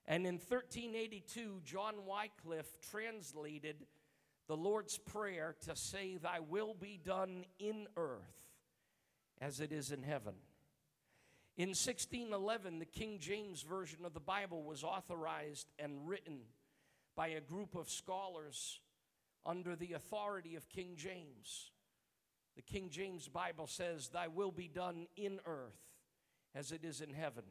[0.07, 3.87] And in 1382, John Wycliffe translated
[4.49, 8.47] the Lord's Prayer to say, Thy will be done in earth
[9.41, 10.35] as it is in heaven.
[11.59, 16.41] In 1611, the King James Version of the Bible was authorized and written
[17.17, 18.79] by a group of scholars
[19.47, 21.71] under the authority of King James.
[22.57, 25.95] The King James Bible says, Thy will be done in earth
[26.55, 27.45] as it is in heaven.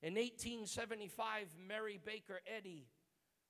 [0.00, 2.86] In 1875, Mary Baker Eddy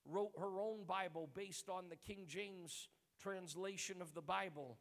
[0.07, 2.89] wrote her own Bible based on the King James
[3.23, 4.79] translation of the Bible,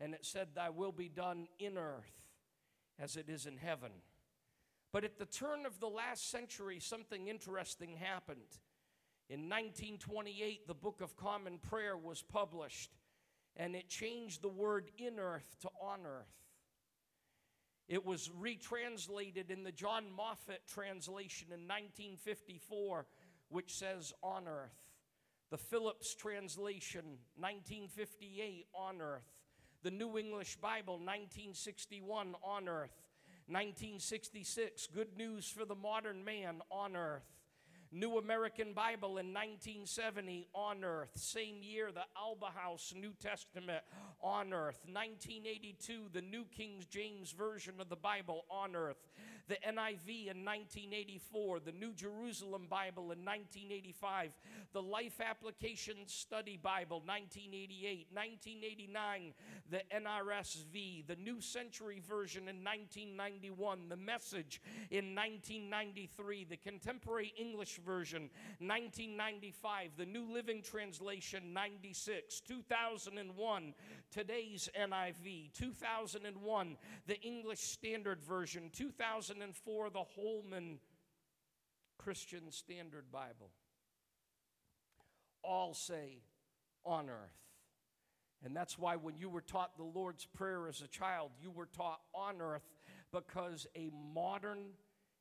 [0.00, 2.30] and it said, Thy will be done in earth
[2.98, 3.90] as it is in heaven.
[4.92, 8.58] But at the turn of the last century, something interesting happened.
[9.28, 12.90] In 1928, the Book of Common Prayer was published
[13.56, 16.32] and it changed the word in earth to on earth.
[17.88, 23.06] It was retranslated in the John Moffatt translation in 1954,
[23.48, 24.76] which says on earth.
[25.50, 29.26] The Phillips translation, 1958, on earth.
[29.82, 32.99] The New English Bible, 1961, on earth.
[33.50, 37.24] 1966, Good News for the Modern Man, on earth.
[37.90, 41.10] New American Bible in 1970 on earth.
[41.16, 43.82] Same year, the Alba House New Testament
[44.22, 44.78] on earth.
[44.86, 49.08] 1982, the New King James Version of the Bible on earth.
[49.50, 54.30] The NIV in 1984, the New Jerusalem Bible in 1985,
[54.72, 59.34] the Life Application Study Bible 1988, 1989,
[59.68, 67.80] the NRSV, the New Century Version in 1991, the Message in 1993, the Contemporary English
[67.84, 68.30] Version
[68.60, 73.74] 1995, the New Living Translation 96, 2001,
[74.12, 76.76] today's NIV, 2001,
[77.08, 78.70] the English Standard Version,
[79.40, 80.78] 2004, the Holman
[81.98, 83.50] Christian Standard Bible.
[85.42, 86.18] All say
[86.84, 87.38] on earth.
[88.44, 91.68] And that's why when you were taught the Lord's Prayer as a child, you were
[91.74, 92.68] taught on earth
[93.12, 94.58] because a modern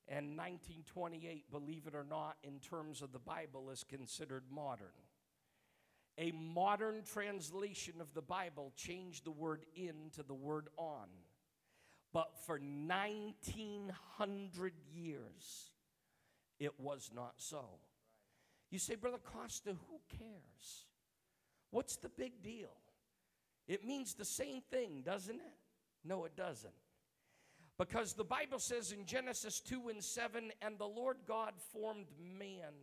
[0.07, 4.87] and 1928, believe it or not, in terms of the Bible, is considered modern.
[6.17, 11.07] A modern translation of the Bible changed the word in to the word on.
[12.11, 15.71] But for 1900 years,
[16.59, 17.65] it was not so.
[18.71, 20.85] You say, Brother Costa, who cares?
[21.71, 22.73] What's the big deal?
[23.67, 25.57] It means the same thing, doesn't it?
[26.03, 26.73] No, it doesn't.
[27.77, 32.73] Because the Bible says in Genesis 2 and 7, and the Lord God formed man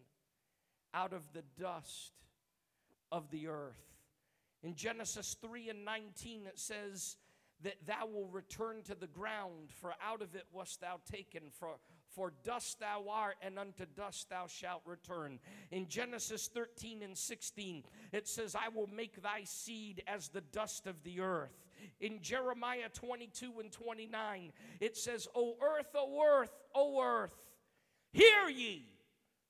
[0.94, 2.12] out of the dust
[3.12, 3.82] of the earth.
[4.62, 7.16] In Genesis 3 and 19, it says
[7.62, 11.42] that thou will return to the ground, for out of it wast thou taken.
[11.50, 11.76] For,
[12.14, 15.38] for dust thou art, and unto dust thou shalt return.
[15.70, 20.86] In Genesis 13 and 16, it says, I will make thy seed as the dust
[20.86, 21.66] of the earth.
[22.00, 27.34] In Jeremiah 22 and 29, it says, O earth, O earth, O earth,
[28.12, 28.86] hear ye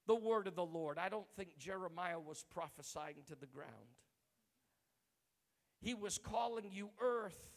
[0.07, 0.99] the word of the Lord.
[0.99, 3.71] I don't think Jeremiah was prophesying to the ground.
[5.81, 7.51] He was calling you earth.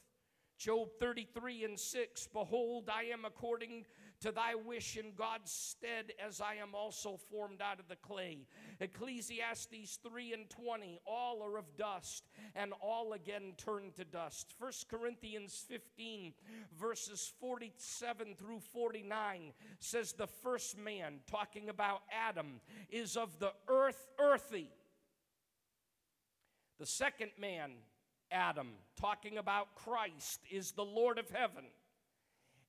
[0.60, 3.86] Job 33 and 6 Behold, I am according
[4.20, 8.45] to thy wish in God's stead, as I am also formed out of the clay.
[8.82, 14.53] Ecclesiastes 3 and 20 All are of dust, and all again turn to dust.
[14.60, 16.34] 1 Corinthians 15,
[16.78, 24.07] verses 47 through 49 says, The first man, talking about Adam, is of the earth
[24.20, 24.72] earthy.
[26.80, 27.72] The second man,
[28.32, 28.69] Adam,
[28.99, 31.65] talking about Christ, is the Lord of heaven.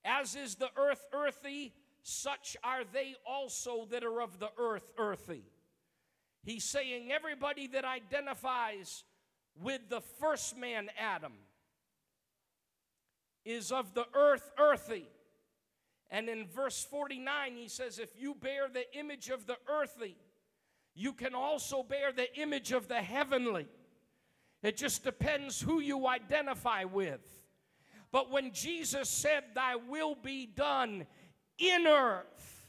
[0.04, 5.44] As is the earth earthy, such are they also that are of the earth earthy.
[6.42, 9.04] He's saying everybody that identifies
[9.62, 11.34] with the first man, Adam,
[13.44, 15.06] is of the earth earthy.
[16.10, 20.16] And in verse 49, he says, If you bear the image of the earthly,
[20.94, 23.68] you can also bear the image of the heavenly.
[24.62, 27.20] It just depends who you identify with.
[28.12, 31.06] But when Jesus said, Thy will be done
[31.58, 32.68] in earth,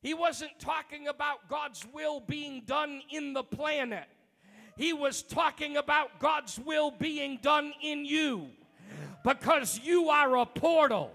[0.00, 4.06] he wasn't talking about God's will being done in the planet.
[4.76, 8.46] He was talking about God's will being done in you
[9.24, 11.10] because you are a portal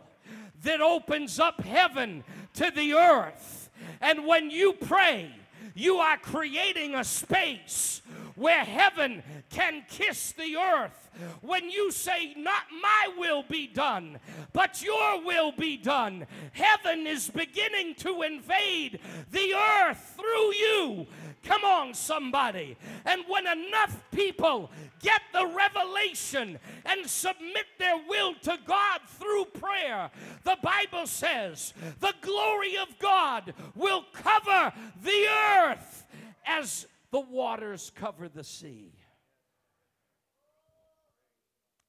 [0.64, 2.24] that opens up heaven
[2.56, 3.70] to the earth.
[4.02, 5.32] And when you pray,
[5.76, 8.02] you are creating a space
[8.36, 11.10] where heaven can kiss the earth
[11.42, 14.20] when you say, Not my will be done,
[14.52, 19.00] but your will be done, heaven is beginning to invade
[19.32, 21.08] the earth through you.
[21.44, 22.78] Come on, somebody.
[23.06, 24.72] And when enough people
[25.02, 30.10] get the revelation and submit their will to God through prayer,
[30.44, 34.72] the Bible says the glory of God will cover
[35.04, 35.28] the
[35.60, 36.06] earth
[36.46, 38.92] as the waters cover the sea.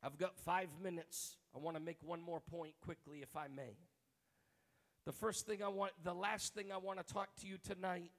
[0.03, 1.39] I've got five minutes.
[1.57, 3.79] I want to make one more point quickly, if I may.
[5.07, 8.11] The first thing I want, the last thing I want to talk to you tonight,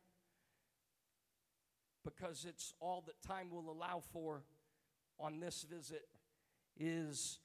[2.04, 4.42] because it's all that time will allow for
[5.20, 6.08] on this visit,
[6.76, 7.38] is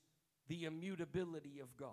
[0.48, 1.90] the immutability of God.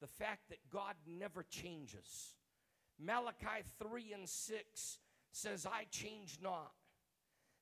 [0.00, 2.34] The fact that God never changes.
[2.98, 4.98] Malachi 3 and 6
[5.32, 6.72] says, I change not.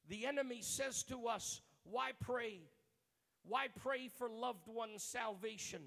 [0.08, 2.60] The enemy says to us, Why pray?
[3.44, 5.80] Why pray for loved one's salvation?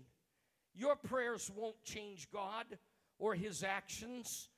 [0.73, 2.65] Your prayers won't change God
[3.19, 4.49] or his actions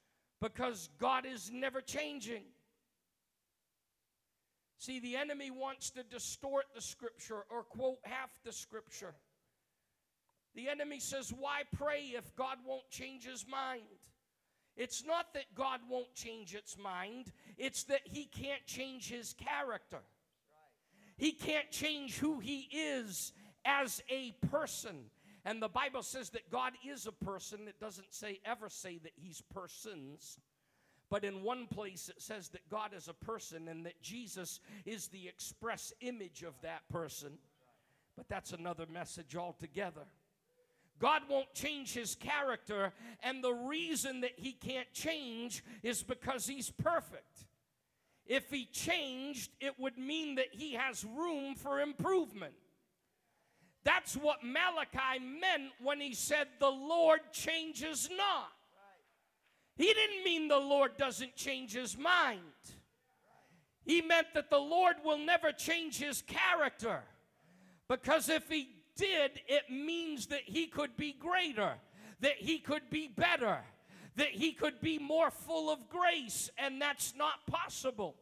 [0.42, 2.44] because God is never changing.
[4.78, 9.16] See, the enemy wants to distort the scripture or quote half the scripture.
[10.54, 13.82] The enemy says, Why pray if God won't change his mind?
[14.78, 20.02] It's not that God won't change its mind, it's that he can't change his character.
[21.18, 23.32] He can't change who he is
[23.64, 25.06] as a person.
[25.46, 27.68] And the Bible says that God is a person.
[27.68, 30.40] It doesn't say ever say that he's persons.
[31.10, 35.08] But in one place it says that God is a person and that Jesus is
[35.08, 37.38] the express image of that person.
[38.18, 40.02] But that's another message altogether.
[41.00, 46.70] God won't change his character, and the reason that he can't change is because he's
[46.70, 47.46] perfect.
[48.26, 52.54] If he changed, it would mean that he has room for improvement.
[53.84, 58.52] That's what Malachi meant when he said, The Lord changes not.
[59.76, 62.40] He didn't mean the Lord doesn't change his mind.
[63.86, 67.04] He meant that the Lord will never change his character.
[67.88, 71.74] Because if he did, it means that he could be greater,
[72.22, 73.60] that he could be better,
[74.16, 78.16] that he could be more full of grace, and that's not possible.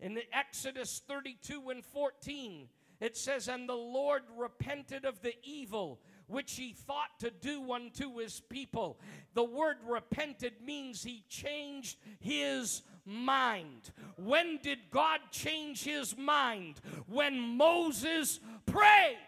[0.00, 2.68] In Exodus 32 and 14,
[3.00, 8.18] it says, And the Lord repented of the evil which he thought to do unto
[8.18, 8.98] his people.
[9.34, 13.92] The word repented means he changed his mind.
[14.16, 16.80] When did God change his mind?
[17.06, 19.18] When Moses prayed.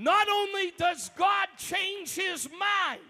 [0.00, 3.00] Not only does God change his mind,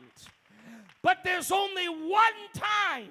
[1.02, 3.10] but there's only one time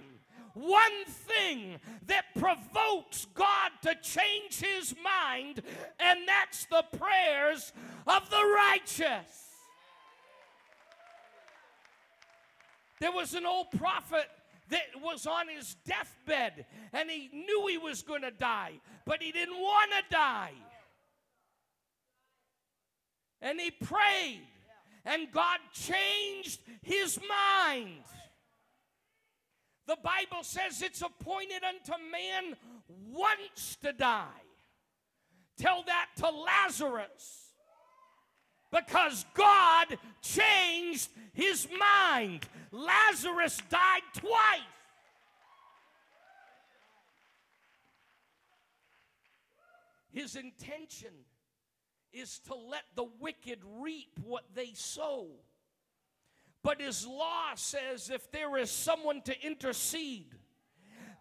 [0.53, 1.77] one thing
[2.07, 5.61] that provokes God to change his mind,
[5.97, 7.71] and that's the prayers
[8.05, 9.47] of the righteous.
[12.99, 14.29] There was an old prophet
[14.71, 18.73] that was on his deathbed and he knew he was going to die,
[19.05, 20.51] but he didn't want to die.
[23.41, 24.41] And he prayed,
[25.05, 28.03] and God changed his mind.
[29.87, 32.55] The Bible says it's appointed unto man
[33.09, 34.27] once to die.
[35.57, 37.45] Tell that to Lazarus.
[38.71, 42.45] Because God changed his mind.
[42.71, 44.61] Lazarus died twice.
[50.11, 51.11] His intention
[52.13, 55.27] is to let the wicked reap what they sow.
[56.63, 60.35] But his law says if there is someone to intercede,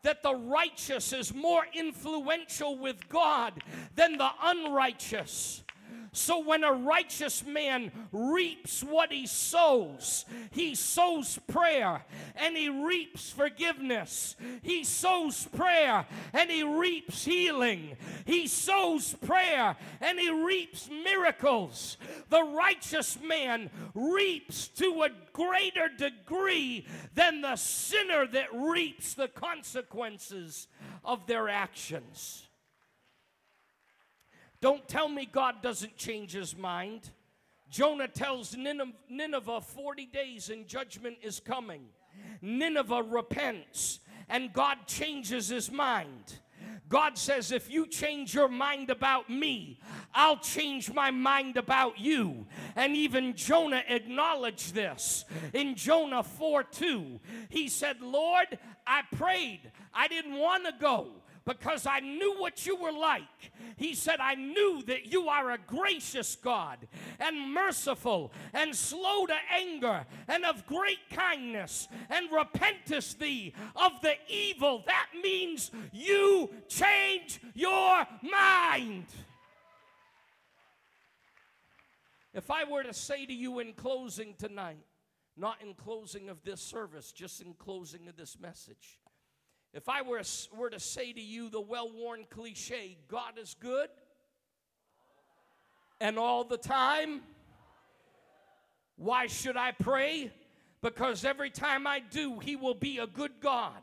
[0.02, 3.62] that the righteous is more influential with God
[3.94, 5.64] than the unrighteous.
[6.12, 12.04] So when a righteous man reaps what he sows, he sows prayer
[12.34, 14.36] and he reaps forgiveness.
[14.62, 17.96] He sows prayer and he reaps healing.
[18.24, 21.98] He sows prayer and he reaps miracles.
[22.30, 30.68] The righteous man reaps to a greater degree than the sinner that reaps the consequences
[31.04, 32.47] of their actions.
[34.60, 37.10] Don't tell me God doesn't change his mind.
[37.70, 41.82] Jonah tells Nineveh 40 days and judgment is coming.
[42.40, 46.40] Nineveh repents and God changes his mind.
[46.88, 49.78] God says, if you change your mind about me,
[50.14, 52.46] I'll change my mind about you.
[52.76, 55.26] And even Jonah acknowledged this.
[55.52, 59.70] In Jonah 4 2, he said, Lord, I prayed.
[59.92, 61.08] I didn't want to go
[61.48, 63.22] because I knew what you were like.
[63.78, 66.86] He said, I knew that you are a gracious God
[67.18, 74.12] and merciful and slow to anger and of great kindness and repentest thee of the
[74.28, 74.84] evil.
[74.86, 79.06] That means you change your mind.
[82.34, 84.84] If I were to say to you in closing tonight,
[85.34, 88.98] not in closing of this service, just in closing of this message,
[89.72, 90.22] if I were,
[90.56, 93.88] were to say to you the well worn cliche, God is good
[96.00, 97.22] and all the time,
[98.96, 100.32] why should I pray?
[100.80, 103.82] Because every time I do, He will be a good God.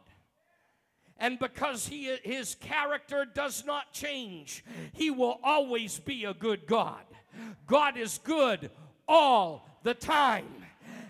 [1.17, 7.03] And because he, his character does not change, he will always be a good God.
[7.67, 8.69] God is good
[9.07, 10.64] all the time.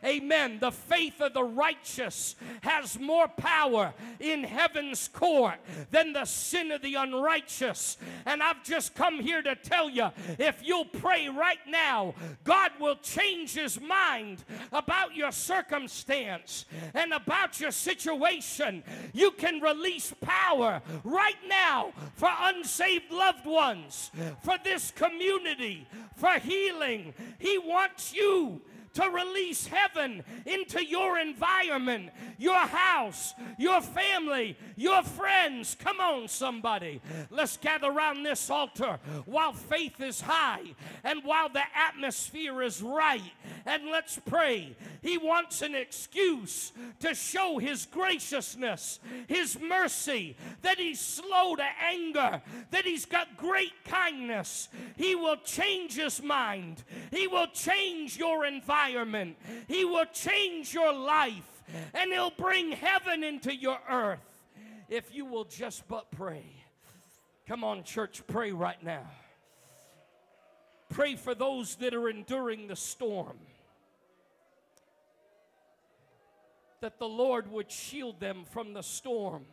[0.05, 0.59] Amen.
[0.59, 5.55] The faith of the righteous has more power in heaven's court
[5.91, 7.97] than the sin of the unrighteous.
[8.25, 12.97] And I've just come here to tell you if you'll pray right now, God will
[12.97, 18.83] change his mind about your circumstance and about your situation.
[19.13, 24.11] You can release power right now for unsaved loved ones,
[24.43, 27.13] for this community, for healing.
[27.39, 28.61] He wants you
[28.95, 35.75] to release heaven into your environment, your house, your family, your friends.
[35.77, 37.01] Come on, somebody.
[37.29, 43.21] Let's gather around this altar while faith is high and while the atmosphere is right.
[43.65, 44.75] And let's pray.
[45.01, 46.71] He wants an excuse
[47.01, 52.41] to show His graciousness, His mercy, that He's slow to anger,
[52.71, 54.69] that He's got great kindness.
[54.95, 59.37] He will change His mind, He will change your environment environment.
[59.67, 61.63] He will change your life
[61.93, 64.19] and He'll bring heaven into your earth
[64.89, 66.45] if you will just but pray.
[67.47, 69.05] Come on, church, pray right now.
[70.89, 73.37] Pray for those that are enduring the storm.
[76.81, 79.45] That the Lord would shield them from the storm.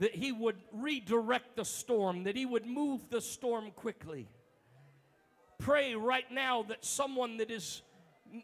[0.00, 2.24] That He would redirect the storm.
[2.24, 4.28] That He would move the storm quickly.
[5.58, 7.82] Pray right now that someone that is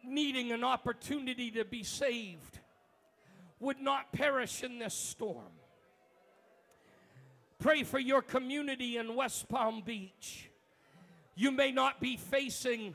[0.04, 2.58] needing an opportunity to be saved
[3.60, 5.52] would not perish in this storm.
[7.58, 10.50] Pray for your community in West Palm Beach.
[11.34, 12.94] You may not be facing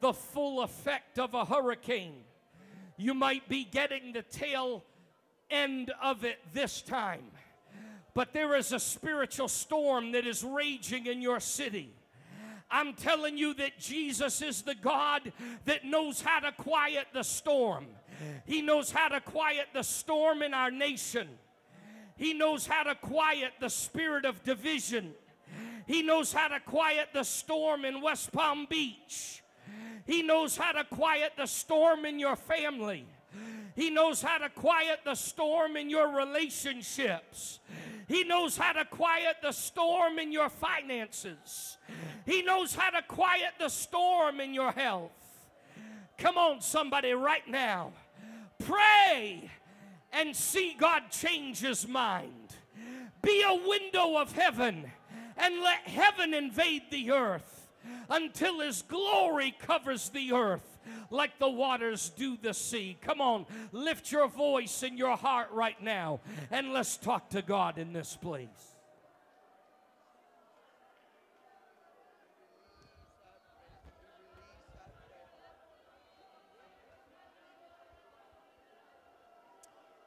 [0.00, 2.24] the full effect of a hurricane.
[2.96, 4.84] You might be getting the tail
[5.50, 7.24] end of it this time.
[8.14, 11.94] But there is a spiritual storm that is raging in your city.
[12.70, 15.32] I'm telling you that Jesus is the God
[15.64, 17.86] that knows how to quiet the storm.
[18.44, 21.28] He knows how to quiet the storm in our nation.
[22.16, 25.14] He knows how to quiet the spirit of division.
[25.86, 29.42] He knows how to quiet the storm in West Palm Beach.
[30.06, 33.06] He knows how to quiet the storm in your family.
[33.76, 37.60] He knows how to quiet the storm in your relationships.
[38.08, 41.78] He knows how to quiet the storm in your finances.
[42.26, 45.12] He knows how to quiet the storm in your health.
[46.18, 47.92] Come on, somebody, right now.
[48.58, 49.50] Pray
[50.12, 52.56] and see God change his mind.
[53.22, 54.90] Be a window of heaven
[55.36, 57.68] and let heaven invade the earth
[58.08, 60.69] until his glory covers the earth
[61.10, 62.96] like the waters do the sea.
[63.00, 66.20] Come on, lift your voice in your heart right now
[66.50, 68.48] and let's talk to God in this place.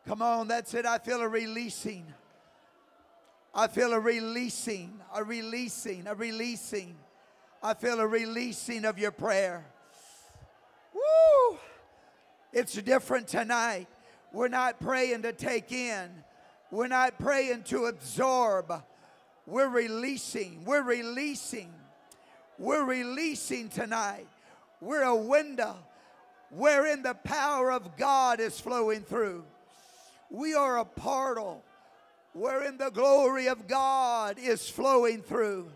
[0.06, 0.86] Come on, that's it.
[0.86, 2.06] I feel a releasing.
[3.56, 6.96] I feel a releasing, a releasing, a releasing.
[7.62, 9.66] I feel a releasing of your prayer.
[12.54, 13.88] It's different tonight.
[14.32, 16.10] We're not praying to take in,
[16.72, 18.72] we're not praying to absorb.
[19.46, 20.64] We're releasing.
[20.64, 21.74] We're releasing.
[22.58, 24.28] We're releasing tonight.
[24.80, 25.76] We're a window
[26.50, 29.44] wherein the power of God is flowing through.
[30.30, 31.62] We are a portal
[32.34, 35.70] wherein the glory of God is flowing through.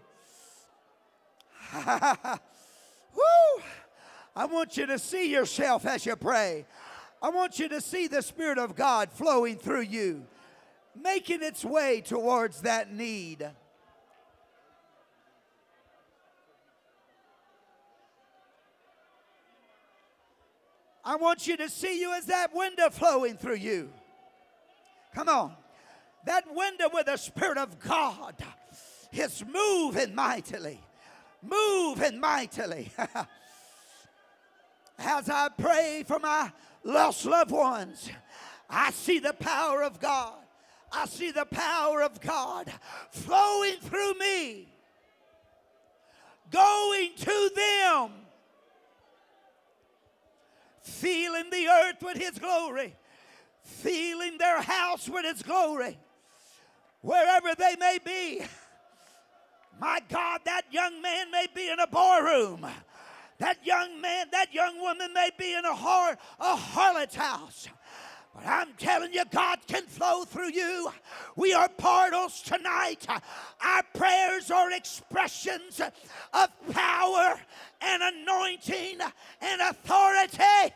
[1.76, 3.64] Woo!
[4.38, 6.68] I want you to see yourself as you pray.
[7.24, 10.28] I want you to see the Spirit of God flowing through you,
[10.96, 13.50] making its way towards that need.
[21.04, 23.90] I want you to see you as that window flowing through you.
[25.16, 25.54] Come on.
[26.28, 28.36] That window where the Spirit of God
[29.12, 30.80] is moving mightily.
[31.42, 32.92] Moving mightily.
[34.98, 36.52] as I pray for my
[36.84, 38.10] lost loved ones,
[38.70, 40.34] I see the power of God.
[40.92, 42.72] I see the power of God
[43.12, 44.70] flowing through me,
[46.50, 48.12] going to them,
[50.82, 52.96] feeling the earth with His glory,
[53.64, 55.98] feeling their house with His glory,
[57.02, 58.42] wherever they may be.
[59.80, 62.66] My God, that young man may be in a barroom.
[63.40, 67.68] That young man, that young woman may be in a, har- a harlot's house.
[68.34, 70.92] But I'm telling you, God can flow through you.
[71.36, 73.06] We are portals tonight.
[73.10, 75.82] Our prayers are expressions
[76.34, 77.40] of power
[77.82, 79.00] and anointing
[79.42, 80.74] and authority.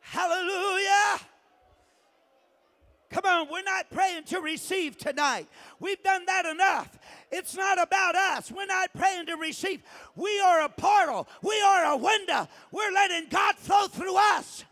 [0.00, 1.29] Hallelujah.
[3.10, 5.48] Come on, we're not praying to receive tonight.
[5.80, 6.96] We've done that enough.
[7.32, 8.52] It's not about us.
[8.52, 9.82] We're not praying to receive.
[10.14, 12.46] We are a portal, we are a window.
[12.70, 14.64] We're letting God flow through us.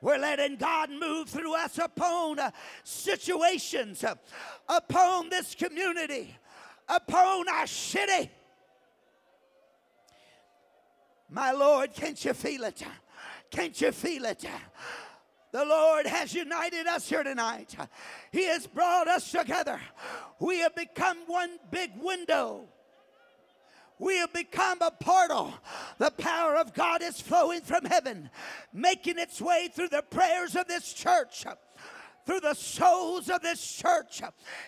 [0.00, 2.50] We're letting God move through us upon uh,
[2.84, 4.14] situations, uh,
[4.68, 6.36] upon this community,
[6.88, 8.30] upon our city.
[11.30, 12.82] My Lord, can't you feel it?
[13.50, 14.44] Can't you feel it?
[15.56, 17.74] The Lord has united us here tonight.
[18.30, 19.80] He has brought us together.
[20.38, 22.68] We have become one big window.
[23.98, 25.54] We have become a portal.
[25.96, 28.28] The power of God is flowing from heaven,
[28.74, 31.46] making its way through the prayers of this church,
[32.26, 34.20] through the souls of this church,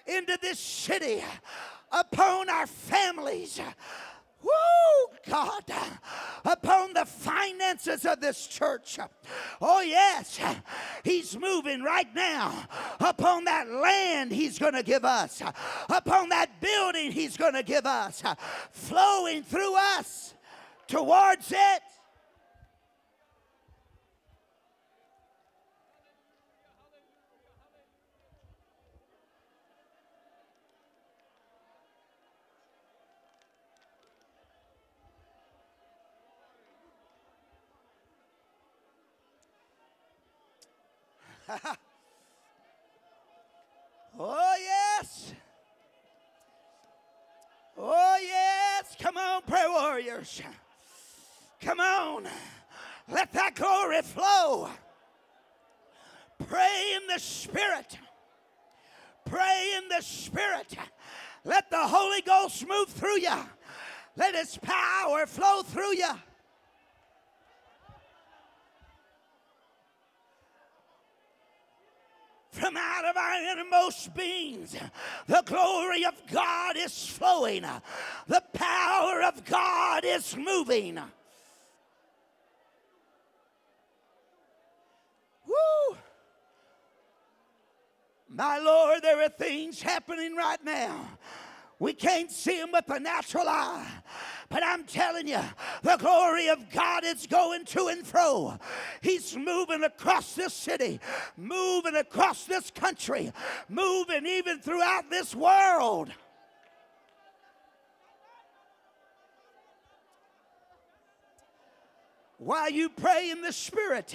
[0.07, 1.22] into this city,
[1.93, 3.61] upon our families,
[4.43, 5.64] Woo, God,
[6.45, 8.99] upon the finances of this church.
[9.61, 10.39] Oh, yes,
[11.05, 12.64] He's moving right now
[13.01, 15.43] upon that land He's going to give us,
[15.89, 18.22] upon that building He's going to give us,
[18.70, 20.34] flowing through us
[20.86, 21.82] towards it.
[44.19, 45.35] oh, yes.
[47.77, 48.97] Oh, yes.
[49.01, 50.43] Come on, prayer warriors.
[51.61, 52.27] Come on.
[53.11, 54.69] Let that glory flow.
[56.47, 57.99] Pray in the Spirit.
[59.25, 60.77] Pray in the Spirit.
[61.45, 63.37] Let the Holy Ghost move through you.
[64.17, 66.11] Let His power flow through you.
[72.51, 74.77] From out of our innermost beings.
[75.27, 77.65] The glory of God is flowing,
[78.27, 80.99] the power of God is moving.
[85.47, 85.97] Woo!
[88.29, 91.09] My Lord, there are things happening right now.
[91.79, 93.87] We can't see them with the natural eye.
[94.51, 95.41] But I'm telling you,
[95.83, 98.59] the glory of God is going to and fro.
[99.03, 101.01] He's moving across this city,
[101.37, 103.31] moving across this country,
[103.69, 106.11] moving even throughout this world.
[112.39, 114.14] While you pray in the Spirit.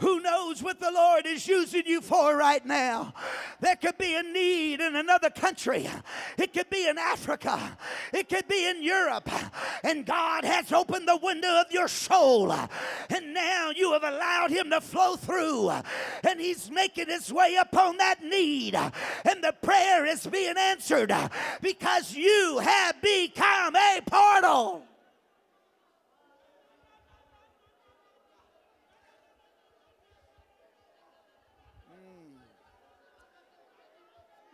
[0.00, 3.14] Who knows what the Lord is using you for right now?
[3.60, 5.88] There could be a need in another country,
[6.36, 7.78] it could be in Africa,
[8.12, 9.30] it could be in Europe,
[9.82, 14.68] and God has opened the window of your soul, and now you have allowed Him
[14.70, 20.26] to flow through, and He's making His way upon that need, and the prayer is
[20.26, 21.12] being answered
[21.62, 24.82] because you have become a portal.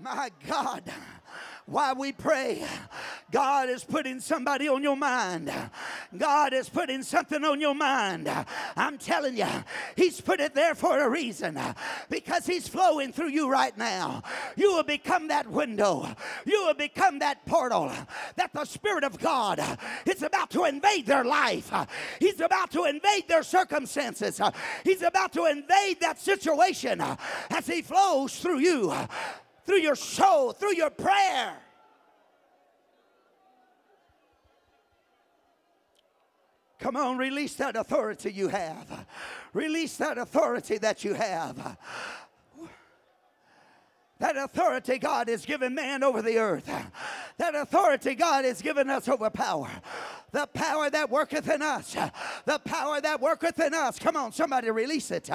[0.00, 0.84] my God,
[1.66, 2.64] why we pray,
[3.30, 5.52] God is putting somebody on your mind.
[6.16, 8.30] God is putting something on your mind.
[8.76, 9.46] I'm telling you,
[9.96, 11.60] He's put it there for a reason
[12.08, 14.22] because He's flowing through you right now.
[14.56, 16.08] You will become that window,
[16.46, 17.92] you will become that portal
[18.36, 19.60] that the Spirit of God
[20.06, 21.70] is about to invade their life.
[22.20, 24.40] He's about to invade their circumstances.
[24.84, 27.02] He's about to invade that situation
[27.50, 28.94] as He flows through you
[29.68, 31.52] through your soul, through your prayer.
[36.78, 39.06] Come on, release that authority you have.
[39.52, 41.76] Release that authority that you have.
[44.18, 46.68] That authority God has given man over the earth.
[47.36, 49.70] That authority God has given us over power.
[50.32, 51.96] The power that worketh in us.
[52.44, 53.98] The power that worketh in us.
[53.98, 55.30] Come on, somebody release it.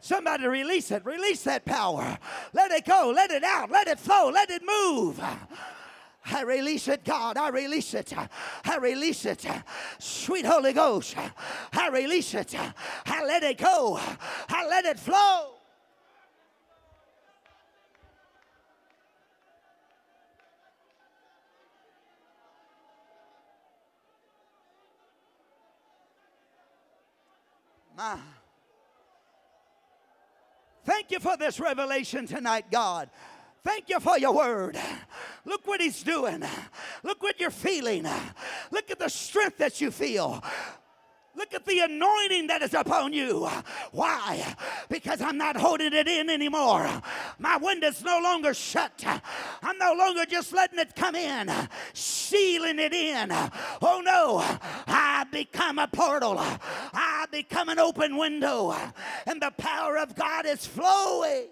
[0.00, 1.04] Somebody release it.
[1.04, 2.16] Release that power.
[2.52, 3.12] Let it go.
[3.14, 3.70] Let it out.
[3.70, 4.30] Let it flow.
[4.30, 5.20] Let it move.
[6.24, 7.36] I release it, God.
[7.36, 8.12] I release it.
[8.64, 9.44] I release it.
[9.98, 11.16] Sweet Holy Ghost.
[11.72, 12.54] I release it.
[13.06, 13.98] I let it go.
[14.48, 15.51] I let it flow.
[28.02, 28.18] My.
[30.84, 33.08] Thank you for this revelation tonight, God.
[33.62, 34.76] Thank you for your word.
[35.44, 36.42] Look what he's doing.
[37.04, 38.04] Look what you're feeling.
[38.72, 40.42] Look at the strength that you feel.
[41.34, 43.48] Look at the anointing that is upon you.
[43.92, 44.54] Why?
[44.88, 46.90] Because I'm not holding it in anymore.
[47.38, 49.04] My window's no longer shut.
[49.62, 51.50] I'm no longer just letting it come in,
[51.94, 53.30] sealing it in.
[53.80, 54.44] Oh no,
[54.86, 56.38] I become a portal.
[57.32, 58.76] Become an open window,
[59.26, 61.48] and the power of God is flowing.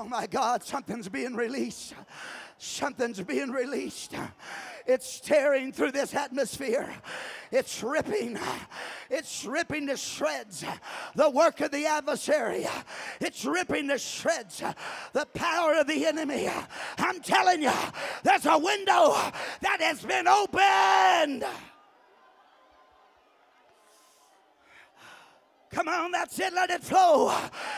[0.00, 1.92] Oh my God, something's being released.
[2.56, 4.14] Something's being released.
[4.86, 6.88] It's tearing through this atmosphere.
[7.50, 8.38] It's ripping.
[9.10, 10.64] It's ripping to shreds
[11.14, 12.66] the work of the adversary.
[13.20, 14.62] It's ripping to shreds
[15.12, 16.48] the power of the enemy.
[16.98, 17.72] I'm telling you,
[18.22, 19.14] there's a window
[19.62, 21.44] that has been opened.
[25.70, 26.52] Come on, that's it.
[26.54, 27.26] Let it flow.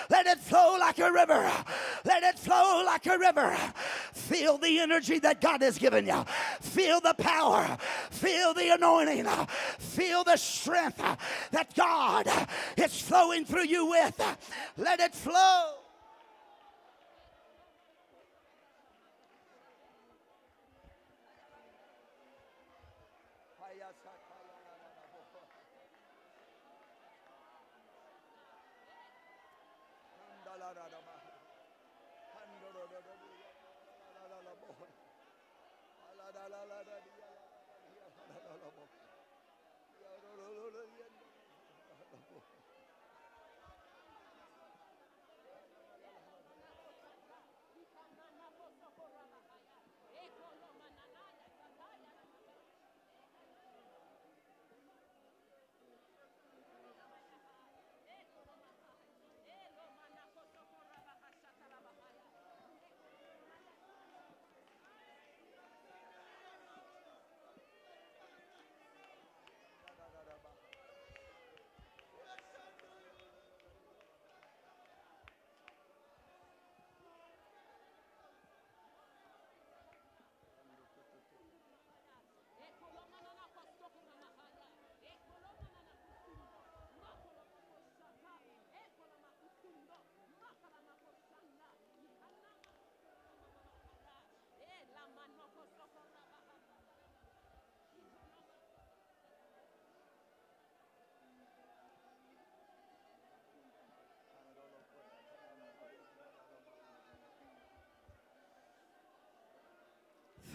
[0.09, 1.51] Let it flow like a river.
[2.05, 3.57] Let it flow like a river.
[4.12, 6.25] Feel the energy that God has given you.
[6.61, 7.77] Feel the power.
[8.11, 9.27] Feel the anointing.
[9.79, 10.99] Feel the strength
[11.51, 12.29] that God
[12.77, 14.21] is flowing through you with.
[14.77, 15.80] Let it flow.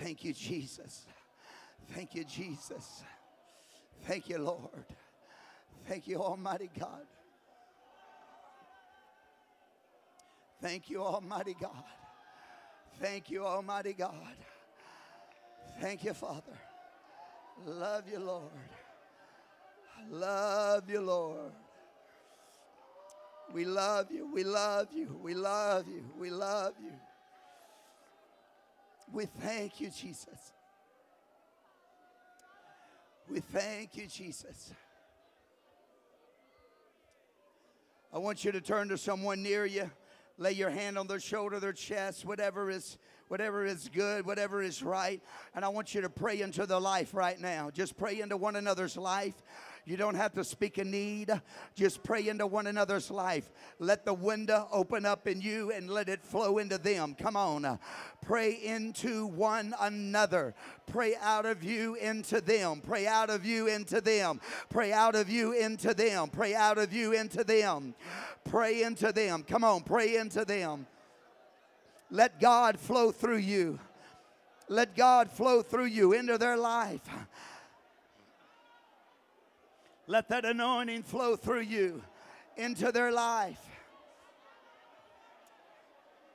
[0.06, 1.08] Thank you, Jesus.
[1.96, 3.02] Thank you, Jesus.
[4.04, 4.86] Thank you, Lord.
[5.88, 7.08] Thank you, Almighty God.
[10.62, 11.84] Thank you, Almighty God.
[13.02, 14.36] Thank you, Almighty God.
[15.82, 16.60] Thank you, Father.
[17.66, 18.52] Love you, Lord.
[20.12, 21.52] Love you, Lord.
[23.52, 24.32] We love you.
[24.32, 25.20] We love you.
[25.24, 26.06] We love you.
[26.16, 26.94] We love you.
[29.14, 30.54] We thank you, Jesus.
[33.30, 34.74] We thank you, Jesus.
[38.14, 39.90] I want you to turn to someone near you,
[40.38, 42.98] lay your hand on their shoulder, their chest, whatever is
[43.28, 45.22] whatever is good, whatever is right,
[45.56, 47.72] and I want you to pray into their life right now.
[47.72, 49.34] Just pray into one another's life.
[49.86, 51.32] You don't have to speak a need.
[51.76, 53.52] Just pray into one another's life.
[53.78, 57.16] Let the window open up in you and let it flow into them.
[57.20, 57.78] Come on.
[58.24, 60.56] Pray into one another.
[60.88, 62.82] Pray out of you into them.
[62.82, 64.42] Pray out of you into them.
[64.70, 66.30] Pray out of you into them.
[66.30, 67.94] Pray out of you into them.
[68.44, 69.44] Pray into them.
[69.44, 70.88] Come on, pray into them.
[72.10, 73.80] Let God flow through you.
[74.68, 77.02] Let God flow through you into their life.
[80.08, 82.04] Let that anointing flow through you
[82.58, 83.60] into their life.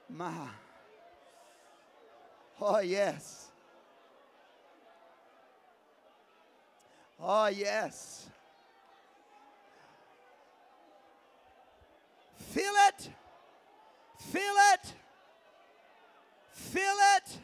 [0.09, 0.33] My.
[2.61, 3.47] Oh, yes.
[7.19, 8.29] Oh, yes.
[12.37, 13.11] Feel it.
[14.19, 14.95] Feel it.
[16.53, 17.39] Feel it.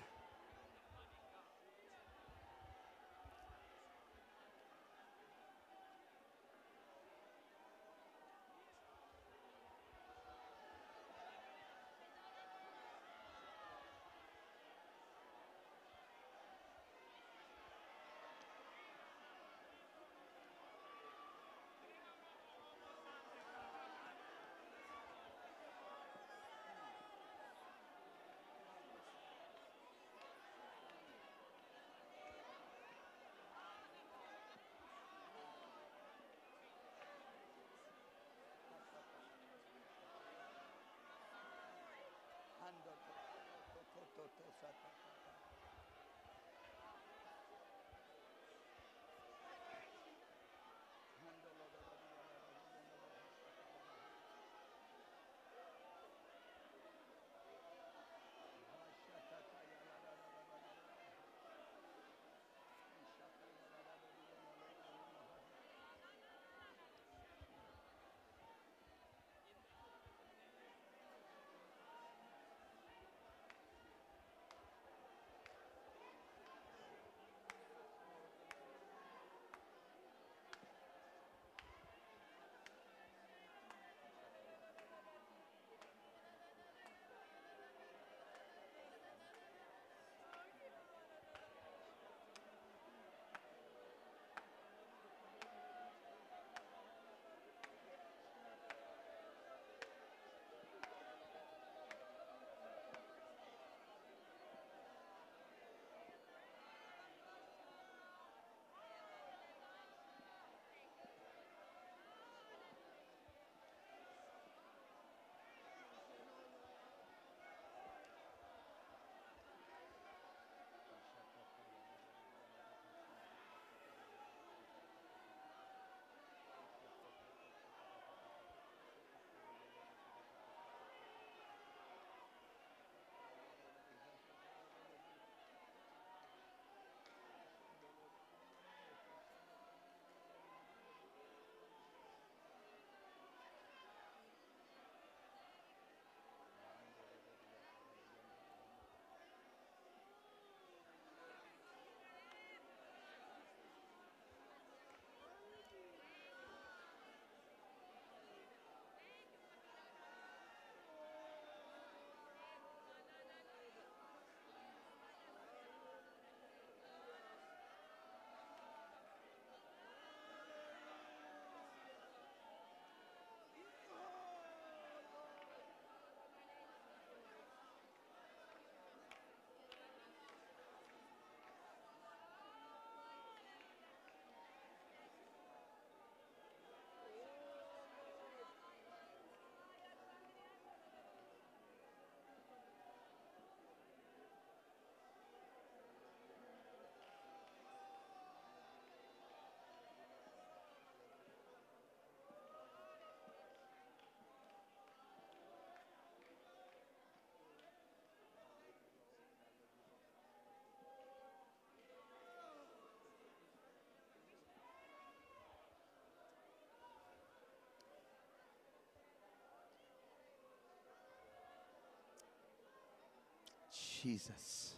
[224.06, 224.76] Jesus.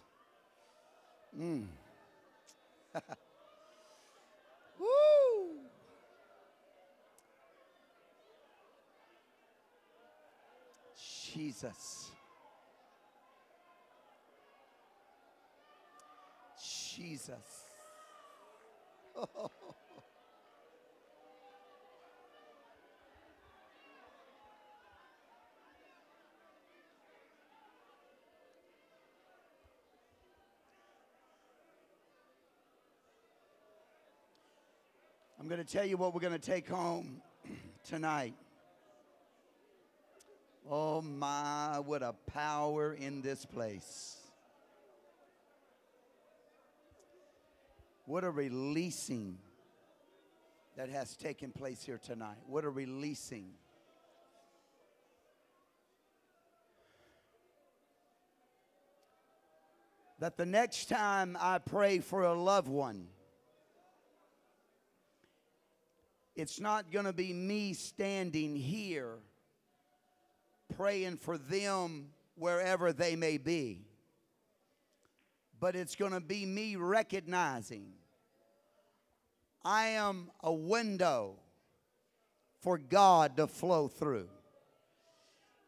[1.39, 1.67] Mm.
[4.81, 4.89] Woo!
[10.97, 12.11] Jesus.
[16.97, 17.67] Jesus.
[35.49, 37.23] I'm going to tell you what we're going to take home
[37.89, 38.35] tonight.
[40.71, 44.19] Oh my, what a power in this place.
[48.05, 49.39] What a releasing
[50.77, 52.37] that has taken place here tonight.
[52.47, 53.49] What a releasing.
[60.19, 63.07] That the next time I pray for a loved one,
[66.39, 69.17] it's not going to be me standing here
[70.77, 73.81] praying for them wherever they may be,
[75.59, 77.89] but it's going to be me recognizing
[79.65, 81.35] I am a window
[82.61, 84.29] for God to flow through.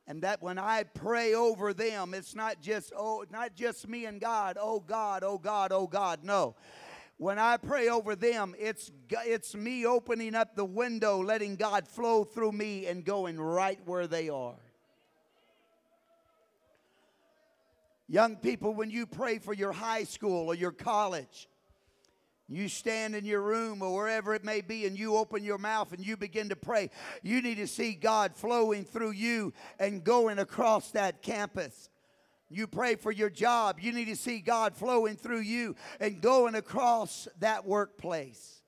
[0.06, 4.20] And that when I pray over them, it's not just oh, not just me and
[4.20, 6.22] God, oh God, oh God, oh God.
[6.22, 6.54] No.
[7.20, 8.90] When I pray over them, it's
[9.26, 14.06] it's me opening up the window, letting God flow through me and going right where
[14.06, 14.56] they are.
[18.08, 21.46] Young people, when you pray for your high school or your college,
[22.48, 25.92] you stand in your room or wherever it may be and you open your mouth
[25.92, 26.88] and you begin to pray.
[27.22, 31.90] You need to see God flowing through you and going across that campus.
[32.50, 33.78] You pray for your job.
[33.80, 38.60] You need to see God flowing through you and going across that workplace.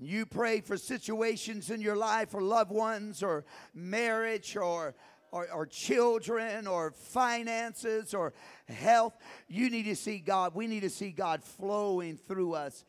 [0.00, 4.94] You pray for situations in your life or loved ones or marriage or
[5.30, 8.32] or, or children or finances or
[8.66, 9.14] health.
[9.46, 10.54] You need to see God.
[10.54, 12.84] We need to see God flowing through us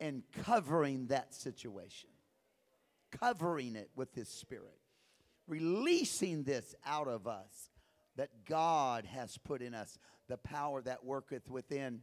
[0.00, 2.08] and covering that situation,
[3.10, 4.78] covering it with His Spirit,
[5.46, 7.68] releasing this out of us
[8.16, 9.98] that God has put in us,
[10.28, 12.00] the power that worketh within.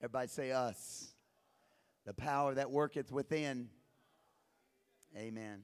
[0.00, 1.14] Everybody say us.
[2.04, 3.68] The power that worketh within.
[5.16, 5.62] Amen.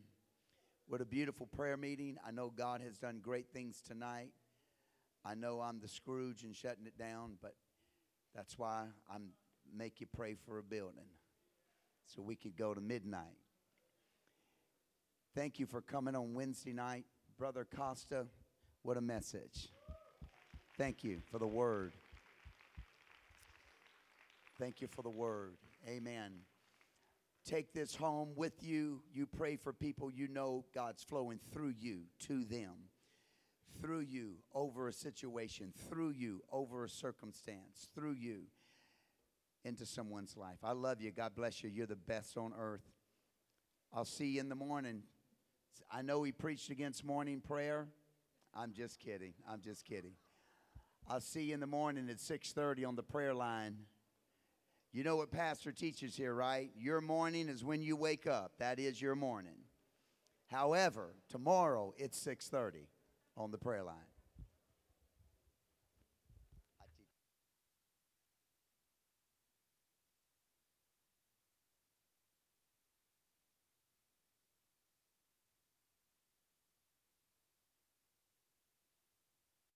[0.86, 2.16] What a beautiful prayer meeting.
[2.26, 4.30] I know God has done great things tonight.
[5.24, 7.54] I know I'm the Scrooge and shutting it down, but
[8.34, 9.30] that's why I'm
[9.76, 11.04] make you pray for a building
[12.06, 13.36] so we could go to midnight.
[15.34, 17.04] Thank you for coming on Wednesday night.
[17.40, 18.26] Brother Costa,
[18.82, 19.70] what a message.
[20.76, 21.94] Thank you for the word.
[24.58, 25.54] Thank you for the word.
[25.88, 26.32] Amen.
[27.46, 29.00] Take this home with you.
[29.10, 32.74] You pray for people you know God's flowing through you to them,
[33.80, 38.42] through you over a situation, through you over a circumstance, through you
[39.64, 40.58] into someone's life.
[40.62, 41.10] I love you.
[41.10, 41.70] God bless you.
[41.70, 42.84] You're the best on earth.
[43.94, 45.04] I'll see you in the morning.
[45.90, 47.88] I know he preached against morning prayer.
[48.54, 49.34] I'm just kidding.
[49.48, 50.12] I'm just kidding.
[51.08, 53.86] I'll see you in the morning at 6:30 on the prayer line.
[54.92, 56.70] You know what pastor teaches here, right?
[56.76, 58.58] Your morning is when you wake up.
[58.58, 59.64] That is your morning.
[60.46, 62.88] However, tomorrow it's 6:30
[63.36, 64.09] on the prayer line.